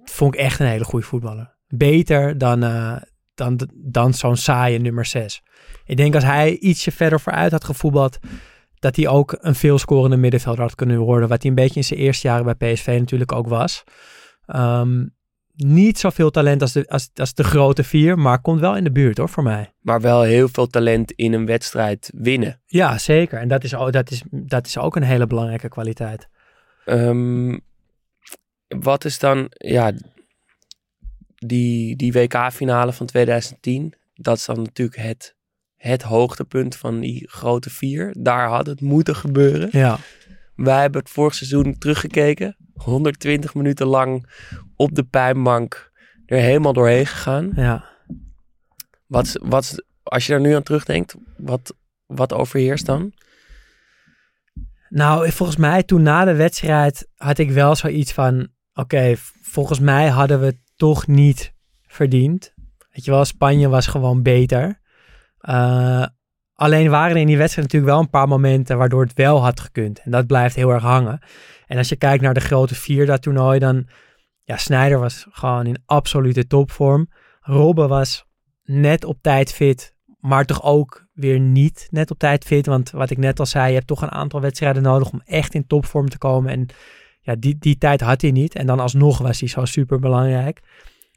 vond 0.04 0.34
ik 0.34 0.40
echt 0.40 0.60
een 0.60 0.66
hele 0.66 0.84
goede 0.84 1.06
voetballer. 1.06 1.56
Beter 1.66 2.38
dan, 2.38 2.62
eh, 2.62 2.96
dan, 3.34 3.68
dan 3.74 4.14
zo'n 4.14 4.36
saaie 4.36 4.78
nummer 4.78 5.04
6. 5.04 5.42
Ik 5.88 5.96
denk 5.96 6.14
als 6.14 6.24
hij 6.24 6.56
ietsje 6.58 6.90
verder 6.92 7.20
vooruit 7.20 7.52
had 7.52 7.64
gevoetbald, 7.64 8.18
dat 8.78 8.96
hij 8.96 9.08
ook 9.08 9.36
een 9.40 9.54
veelscorende 9.54 10.16
middenvelder 10.16 10.62
had 10.62 10.74
kunnen 10.74 10.98
worden. 10.98 11.28
Wat 11.28 11.42
hij 11.42 11.50
een 11.50 11.56
beetje 11.56 11.76
in 11.80 11.84
zijn 11.84 12.00
eerste 12.00 12.26
jaren 12.28 12.56
bij 12.56 12.72
PSV 12.72 12.96
natuurlijk 12.98 13.32
ook 13.32 13.46
was. 13.48 13.84
Ehm, 14.46 15.06
niet 15.54 15.98
zoveel 15.98 16.30
talent 16.30 16.62
als 16.62 16.72
de, 16.72 16.88
als, 16.88 17.10
als 17.14 17.34
de 17.34 17.44
grote 17.44 17.84
vier, 17.84 18.18
maar 18.18 18.40
komt 18.40 18.60
wel 18.60 18.76
in 18.76 18.84
de 18.84 18.92
buurt 18.92 19.18
hoor, 19.18 19.28
voor 19.28 19.42
mij. 19.42 19.72
Maar 19.80 20.00
wel 20.00 20.22
heel 20.22 20.48
veel 20.48 20.66
talent 20.66 21.12
in 21.12 21.32
een 21.32 21.46
wedstrijd 21.46 22.10
winnen. 22.14 22.60
Ja, 22.66 22.98
zeker. 22.98 23.38
En 23.38 23.48
dat 23.48 23.64
is, 23.64 23.74
ook- 23.74 23.92
dat 23.92 24.10
is, 24.10 24.22
dat 24.30 24.66
is 24.66 24.78
ook 24.78 24.96
een 24.96 25.02
hele 25.02 25.26
belangrijke 25.26 25.68
kwaliteit. 25.68 26.28
Ehm, 26.84 27.58
wat 28.68 29.04
is 29.04 29.18
dan, 29.18 29.46
ja, 29.50 29.92
die, 31.34 31.96
die 31.96 32.12
WK-finale 32.12 32.92
van 32.92 33.06
2010. 33.06 33.94
Dat 34.14 34.36
is 34.36 34.44
dan 34.44 34.62
natuurlijk 34.62 34.98
het, 34.98 35.34
het 35.78 36.02
hoogtepunt 36.02 36.76
van 36.76 37.00
die 37.00 37.28
grote 37.30 37.70
vier. 37.70 38.14
Daar 38.18 38.48
had 38.48 38.66
het 38.66 38.80
moeten 38.80 39.16
gebeuren. 39.16 39.68
Ja. 39.72 39.98
Wij 40.54 40.80
hebben 40.80 41.00
het 41.00 41.10
vorig 41.10 41.34
seizoen 41.34 41.78
teruggekeken. 41.78 42.56
120 42.74 43.54
minuten 43.54 43.86
lang 43.86 44.26
op 44.76 44.94
de 44.94 45.04
pijnbank 45.04 45.92
er 46.26 46.38
helemaal 46.38 46.72
doorheen 46.72 47.06
gegaan. 47.06 47.52
Ja. 47.54 47.84
Wat, 49.06 49.38
wat, 49.42 49.84
als 50.02 50.26
je 50.26 50.32
daar 50.32 50.40
nu 50.40 50.52
aan 50.52 50.62
terugdenkt, 50.62 51.14
wat, 51.36 51.74
wat 52.06 52.32
overheerst 52.32 52.86
dan? 52.86 53.12
Nou, 54.88 55.30
volgens 55.30 55.58
mij 55.58 55.82
toen 55.82 56.02
na 56.02 56.24
de 56.24 56.34
wedstrijd 56.34 57.08
had 57.16 57.38
ik 57.38 57.50
wel 57.50 57.74
zoiets 57.74 58.12
van... 58.12 58.48
Oké, 58.74 59.14
volgens 59.42 59.78
mij 59.78 60.08
hadden 60.08 60.40
we 60.40 60.46
het 60.46 60.60
toch 60.76 61.06
niet 61.06 61.54
verdiend. 61.86 62.54
Weet 62.90 63.04
je 63.04 63.10
wel, 63.10 63.24
Spanje 63.24 63.68
was 63.68 63.86
gewoon 63.86 64.22
beter. 64.22 64.80
Eh, 65.48 66.06
alleen 66.52 66.90
waren 66.90 67.10
er 67.10 67.20
in 67.20 67.26
die 67.26 67.36
wedstrijd 67.38 67.66
natuurlijk 67.66 67.92
wel 67.92 68.02
een 68.02 68.10
paar 68.10 68.28
momenten 68.28 68.78
waardoor 68.78 69.02
het 69.02 69.12
wel 69.12 69.42
had 69.42 69.60
gekund. 69.60 69.98
En 69.98 70.10
dat 70.10 70.26
blijft 70.26 70.54
heel 70.54 70.70
erg 70.70 70.82
hangen. 70.82 71.20
En 71.66 71.78
als 71.78 71.88
je 71.88 71.96
kijkt 71.96 72.22
naar 72.22 72.34
de 72.34 72.40
grote 72.40 72.74
vier 72.74 73.06
dat 73.06 73.22
toernooi, 73.22 73.58
dan 73.58 73.88
ja, 74.44 74.56
Snijder 74.56 74.98
was 74.98 75.26
gewoon 75.30 75.66
in 75.66 75.82
absolute 75.86 76.46
topvorm. 76.46 77.08
Robben 77.40 77.88
was 77.88 78.26
net 78.62 79.04
op 79.04 79.18
tijd 79.20 79.52
fit, 79.52 79.94
maar 80.20 80.44
toch 80.44 80.62
ook 80.62 81.06
weer 81.12 81.40
niet 81.40 81.88
net 81.90 82.10
op 82.10 82.18
tijd 82.18 82.44
fit. 82.44 82.66
Want 82.66 82.90
wat 82.90 83.10
ik 83.10 83.18
net 83.18 83.40
al 83.40 83.46
zei, 83.46 83.68
je 83.68 83.74
hebt 83.74 83.86
toch 83.86 84.02
een 84.02 84.12
aantal 84.12 84.40
wedstrijden 84.40 84.82
nodig 84.82 85.10
om 85.10 85.22
echt 85.24 85.54
in 85.54 85.66
topvorm 85.66 86.08
te 86.08 86.18
komen. 86.18 86.50
En 86.50 86.66
ja, 87.20 87.34
die, 87.38 87.56
die 87.58 87.78
tijd 87.78 88.00
had 88.00 88.20
hij 88.20 88.30
niet. 88.30 88.54
En 88.54 88.66
dan 88.66 88.80
alsnog 88.80 89.18
was 89.18 89.40
hij 89.40 89.48
zo 89.48 89.64
super 89.64 89.98
belangrijk. 89.98 90.60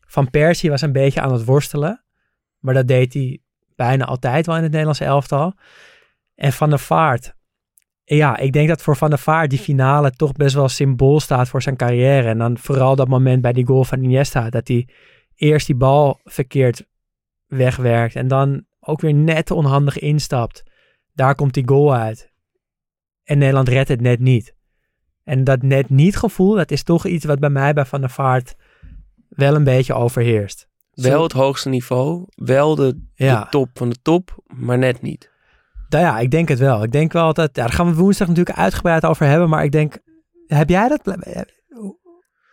Van 0.08 0.30
Persie 0.30 0.70
was 0.70 0.82
een 0.82 0.92
beetje 0.92 1.22
aan 1.22 1.34
het 1.34 1.46
worstelen. 1.46 2.04
Maar 2.60 2.74
dat 2.74 2.88
deed 2.88 3.14
hij 3.14 3.42
bijna 3.82 4.06
altijd 4.06 4.46
wel 4.46 4.56
in 4.56 4.62
het 4.62 4.72
Nederlandse 4.72 5.06
elftal. 5.06 5.54
En 6.36 6.54
Van 6.54 6.70
der 6.70 6.80
Vaart. 6.80 7.34
Ja, 8.04 8.38
ik 8.38 8.52
denk 8.54 8.68
dat 8.68 8.82
voor 8.82 8.98
Van 8.98 9.10
der 9.10 9.20
Vaart 9.20 9.50
die 9.50 9.60
finale 9.60 10.12
toch 10.12 10.32
best 10.32 10.56
wel 10.56 10.70
symbool 10.70 11.20
staat 11.20 11.50
voor 11.50 11.62
zijn 11.62 11.76
carrière. 11.76 12.28
En 12.28 12.38
dan 12.38 12.58
vooral 12.58 12.96
dat 12.96 13.08
moment 13.08 13.42
bij 13.42 13.54
die 13.54 13.66
goal 13.66 13.84
van 13.84 14.04
Iniesta. 14.04 14.50
Dat 14.50 14.68
hij 14.68 14.88
eerst 15.36 15.66
die 15.66 15.76
bal 15.76 16.20
verkeerd 16.24 16.86
wegwerkt. 17.48 18.16
En 18.16 18.28
dan 18.28 18.66
ook 18.80 19.02
weer 19.02 19.14
net 19.14 19.52
onhandig 19.52 20.00
instapt. 20.00 20.64
Daar 21.14 21.36
komt 21.36 21.54
die 21.54 21.68
goal 21.68 21.96
uit. 21.96 22.32
En 23.24 23.38
Nederland 23.38 23.70
redt 23.70 23.90
het 23.90 24.02
net 24.02 24.20
niet. 24.20 24.56
En 25.24 25.44
dat 25.44 25.62
net 25.62 25.90
niet 25.90 26.18
gevoel, 26.18 26.56
dat 26.56 26.72
is 26.72 26.84
toch 26.84 27.06
iets 27.06 27.26
wat 27.26 27.40
bij 27.40 27.50
mij 27.50 27.74
bij 27.74 27.86
Van 27.86 28.02
der 28.02 28.10
Vaart 28.10 28.56
wel 29.30 29.56
een 29.56 29.64
beetje 29.64 29.94
overheerst. 29.94 30.71
Wel 31.10 31.24
het 31.24 31.32
hoogste 31.32 31.70
niveau, 31.70 32.26
wel 32.36 32.76
de, 32.76 33.00
top 33.50 33.70
van 33.74 33.90
de 33.90 34.02
top, 34.02 34.44
maar 34.48 34.78
net 34.78 35.02
niet. 35.02 35.30
Nou 35.90 36.04
ja, 36.04 36.20
ik 36.20 36.32
denk 36.32 36.48
het 36.48 36.60
wel. 36.60 36.84
Ik 36.84 36.92
denk 36.92 37.12
wel 37.12 37.34
dat, 37.34 37.50
ja, 37.56 37.64
daar 37.64 37.72
gaan 37.74 37.88
we 37.88 37.94
woensdag 37.96 38.28
natuurlijk 38.28 38.58
uitgebreid 38.58 39.06
over 39.06 39.26
hebben. 39.26 39.50
Maar 39.50 39.64
ik 39.64 39.72
denk, 39.72 39.98
heb 40.48 40.70
jij 40.70 40.88
dat? 40.88 41.08
eh, 41.08 41.42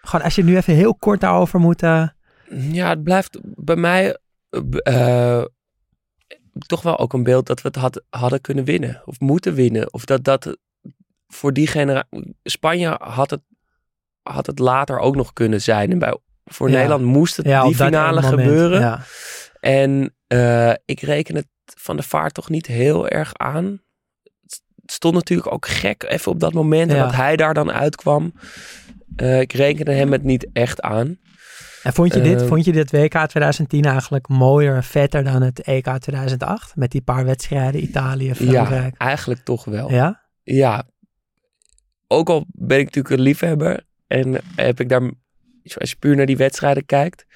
Gewoon 0.00 0.24
als 0.24 0.34
je 0.34 0.44
nu 0.44 0.56
even 0.56 0.74
heel 0.74 0.94
kort 0.94 1.20
daarover 1.20 1.60
moet... 1.60 1.82
eh, 1.82 2.08
Ja, 2.50 2.88
het 2.88 3.02
blijft 3.02 3.38
bij 3.42 3.76
mij 3.76 4.18
eh, 4.82 5.44
toch 6.66 6.82
wel 6.82 6.98
ook 6.98 7.12
een 7.12 7.22
beeld 7.22 7.46
dat 7.46 7.62
we 7.62 7.68
het 7.68 7.76
had, 7.76 8.02
hadden 8.10 8.40
kunnen 8.40 8.64
winnen. 8.64 9.02
Of 9.04 9.20
moeten 9.20 9.54
winnen. 9.54 9.92
Of 9.92 10.04
dat 10.04 10.24
dat 10.24 10.56
voor 11.26 11.52
die 11.52 11.66
generatie... 11.66 12.36
Spanje 12.42 12.96
had 13.00 13.30
het, 13.30 13.40
had 14.22 14.46
het 14.46 14.58
later 14.58 14.98
ook 14.98 15.16
nog 15.16 15.32
kunnen 15.32 15.60
zijn. 15.62 15.90
En 15.90 15.98
bij, 15.98 16.18
voor 16.48 16.68
Ja. 16.68 16.74
Nederland 16.74 17.04
moest 17.04 17.36
het 17.36 17.46
ja, 17.46 17.62
die 17.64 17.74
finale 17.74 18.22
gebeuren. 18.22 18.80
Ja. 18.80 19.00
En 19.60 20.14
eh, 20.26 20.72
ik 20.84 21.00
reken 21.00 21.34
het 21.34 21.46
van 21.64 21.96
de 21.96 22.02
vaart 22.02 22.34
toch 22.34 22.48
niet 22.50 22.66
heel 22.66 23.08
erg 23.08 23.34
aan. 23.34 23.80
Het 24.82 24.92
stond 24.92 25.14
natuurlijk 25.14 25.52
ook 25.52 25.66
gek 25.68 26.02
even 26.02 26.32
op 26.32 26.40
dat 26.40 26.52
moment. 26.52 26.90
En 26.90 26.96
Ja. 26.96 27.02
dat 27.02 27.14
hij 27.14 27.36
daar 27.36 27.54
dan 27.54 27.72
uitkwam. 27.72 28.32
Eh, 29.16 29.40
ik 29.40 29.52
rekende 29.52 29.92
hem 29.92 30.12
het 30.12 30.22
niet 30.22 30.48
echt 30.52 30.80
aan. 30.80 31.18
En 31.82 31.92
vond 31.92 32.14
je, 32.14 32.20
dit, 32.20 32.40
Eh, 32.42 32.46
vond 32.48 32.64
je 32.64 32.72
dit 32.72 32.90
WK 32.90 33.26
2010 33.26 33.84
eigenlijk 33.84 34.28
mooier 34.28 34.74
en 34.74 34.82
vetter 34.84 35.24
dan 35.24 35.42
het 35.42 35.60
EK 35.62 35.84
2008? 35.98 36.76
Met 36.76 36.90
die 36.90 37.00
paar 37.02 37.24
wedstrijden, 37.24 37.82
Italië, 37.82 38.26
Ja, 38.26 38.34
Frankrijk. 38.34 38.94
eigenlijk 38.96 39.40
toch 39.44 39.64
wel. 39.64 39.90
Ja? 39.90 40.20
Ja. 40.42 40.84
Ook 42.06 42.28
al 42.28 42.44
ben 42.48 42.78
ik 42.78 42.84
natuurlijk 42.84 43.14
een 43.14 43.20
liefhebber. 43.20 43.84
En 44.06 44.40
heb 44.56 44.80
ik 44.80 44.88
daar, 44.88 45.10
als 45.76 45.90
je 45.90 45.96
puur 45.96 46.16
naar 46.16 46.26
die 46.26 46.36
wedstrijden 46.36 46.86
kijkt. 46.86 47.26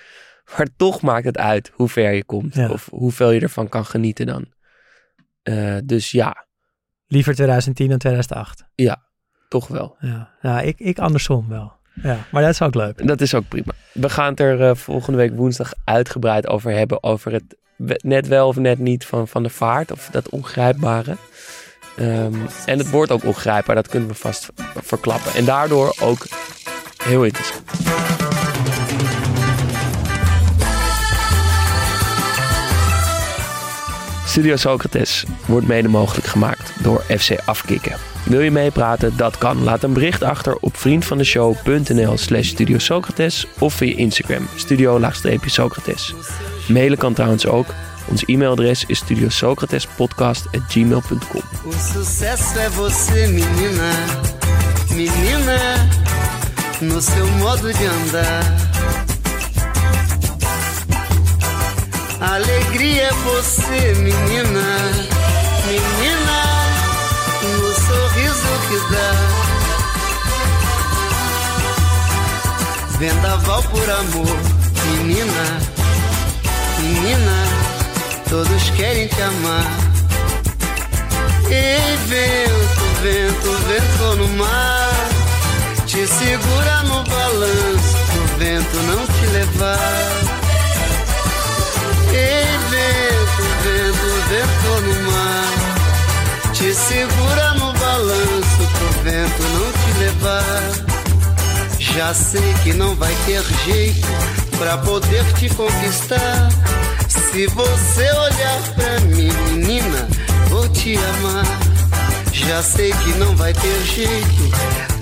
Maar 0.56 0.68
toch 0.76 1.00
maakt 1.00 1.24
het 1.24 1.38
uit 1.38 1.70
hoe 1.74 1.88
ver 1.88 2.12
je 2.12 2.24
komt. 2.24 2.54
Ja. 2.54 2.70
Of 2.70 2.88
hoeveel 2.90 3.30
je 3.30 3.40
ervan 3.40 3.68
kan 3.68 3.84
genieten 3.84 4.26
dan. 4.26 4.52
Eh, 5.42 5.76
dus 5.84 6.10
ja, 6.10 6.46
Liever 7.12 7.34
2010 7.34 7.88
dan 7.88 7.98
2008. 7.98 8.64
toch 9.48 9.68
wel. 9.68 9.96
Ja, 9.98 10.30
ja 10.40 10.60
ik, 10.60 10.78
ik 10.78 10.98
andersom 10.98 11.48
wel. 11.48 11.72
Ja, 12.02 12.18
maar 12.30 12.42
dat 12.42 12.50
is 12.50 12.62
ook 12.62 12.74
leuk. 12.74 13.06
Dat 13.06 13.20
is 13.20 13.34
ook 13.34 13.48
prima. 13.48 13.72
We 13.92 14.08
gaan 14.08 14.30
het 14.30 14.40
er 14.40 14.68
eh, 14.68 14.74
volgende 14.74 15.18
week 15.18 15.36
woensdag 15.36 15.72
uitgebreid 15.84 16.46
over 16.46 16.72
hebben. 16.72 17.02
Over 17.02 17.32
het 17.32 17.56
net 18.02 18.28
wel 18.28 18.48
of 18.48 18.56
net 18.56 18.78
niet 18.78 19.06
van, 19.06 19.28
van 19.28 19.42
de 19.42 19.48
vaart. 19.48 19.92
Of 19.92 20.08
dat 20.10 20.28
ongrijpbare. 20.28 21.16
Ehm, 21.96 22.34
en 22.66 22.78
het 22.78 22.90
wordt 22.90 23.10
ook 23.10 23.24
ongrijpbaar. 23.24 23.74
Dat 23.74 23.88
kunnen 23.88 24.08
we 24.08 24.14
vast 24.14 24.48
verklappen. 24.74 25.34
En 25.34 25.44
daardoor 25.44 25.96
ook 26.00 26.26
heel 27.04 27.24
interessant. 27.24 28.11
Studio 34.32 34.56
Socrates 34.56 35.24
wordt 35.46 35.66
mede 35.66 35.88
mogelijk 35.88 36.26
gemaakt 36.26 36.72
door 36.82 37.00
FC 37.00 37.38
Afkikken. 37.44 37.96
Wil 38.24 38.40
je 38.40 38.50
meepraten? 38.50 39.16
Dat 39.16 39.38
kan. 39.38 39.62
Laat 39.62 39.82
een 39.82 39.92
bericht 39.92 40.22
achter 40.22 40.56
op 40.56 40.76
vriendvandeshow.nl 40.76 42.18
slash 42.18 42.48
Studio 42.48 42.78
Socrates 42.78 43.46
of 43.58 43.74
via 43.74 43.96
Instagram 43.96 44.48
studio-socrates. 44.56 46.14
Mailen 46.68 46.98
kan 46.98 47.12
trouwens 47.12 47.46
ook. 47.46 47.66
Ons 48.08 48.24
e-mailadres 48.24 48.84
is 48.84 48.98
studiosocratespodcast.gmail.com 48.98 51.42
menina, 54.94 55.88
no. 56.80 57.00
Alegria 62.22 63.02
é 63.02 63.12
você, 63.12 63.94
menina, 63.98 64.80
menina, 65.66 66.38
no 67.42 67.74
sorriso 67.74 68.52
que 68.68 68.78
dá. 68.94 69.12
Vendaval 72.98 73.62
por 73.64 73.90
amor, 73.90 74.38
menina, 74.86 75.60
menina, 76.78 77.36
todos 78.28 78.70
querem 78.76 79.08
te 79.08 79.20
amar. 79.20 79.66
Ei, 81.50 81.96
vento, 82.06 82.84
vento, 83.02 83.50
vento 83.66 84.16
no 84.16 84.28
mar, 84.38 85.08
te 85.86 86.06
segura 86.06 86.82
no 86.84 87.02
balanço, 87.02 87.96
pro 88.12 88.38
vento 88.38 88.76
não 88.86 89.06
te 89.06 89.26
levar. 89.32 90.41
Ei, 92.12 92.46
vento, 92.70 93.42
vento, 93.62 94.08
vento 94.28 94.70
no 94.82 95.12
mar, 95.12 96.52
te 96.52 96.74
segura 96.74 97.54
no 97.54 97.72
balanço, 97.72 98.62
pro 98.78 99.02
vento 99.02 99.42
não 99.54 99.72
te 99.72 99.90
levar. 99.98 100.92
Já 101.78 102.14
sei 102.14 102.54
que 102.62 102.72
não 102.72 102.94
vai 102.94 103.14
ter 103.26 103.42
jeito 103.66 104.06
pra 104.58 104.78
poder 104.78 105.24
te 105.34 105.48
conquistar. 105.50 106.48
Se 107.08 107.46
você 107.48 108.10
olhar 108.12 108.62
pra 108.74 109.00
mim, 109.06 109.30
menina, 109.50 110.08
vou 110.48 110.68
te 110.68 110.96
amar. 110.96 111.44
Já 112.32 112.62
sei 112.62 112.92
que 112.92 113.10
não 113.14 113.34
vai 113.36 113.52
ter 113.52 113.84
jeito 113.84 114.50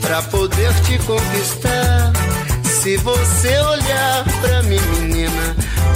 pra 0.00 0.22
poder 0.22 0.72
te 0.82 0.98
conquistar. 1.00 2.12
Se 2.64 2.96
você 2.98 3.58
olhar 3.58 4.24
pra 4.40 4.62
mim, 4.62 4.80
menina, 4.98 5.56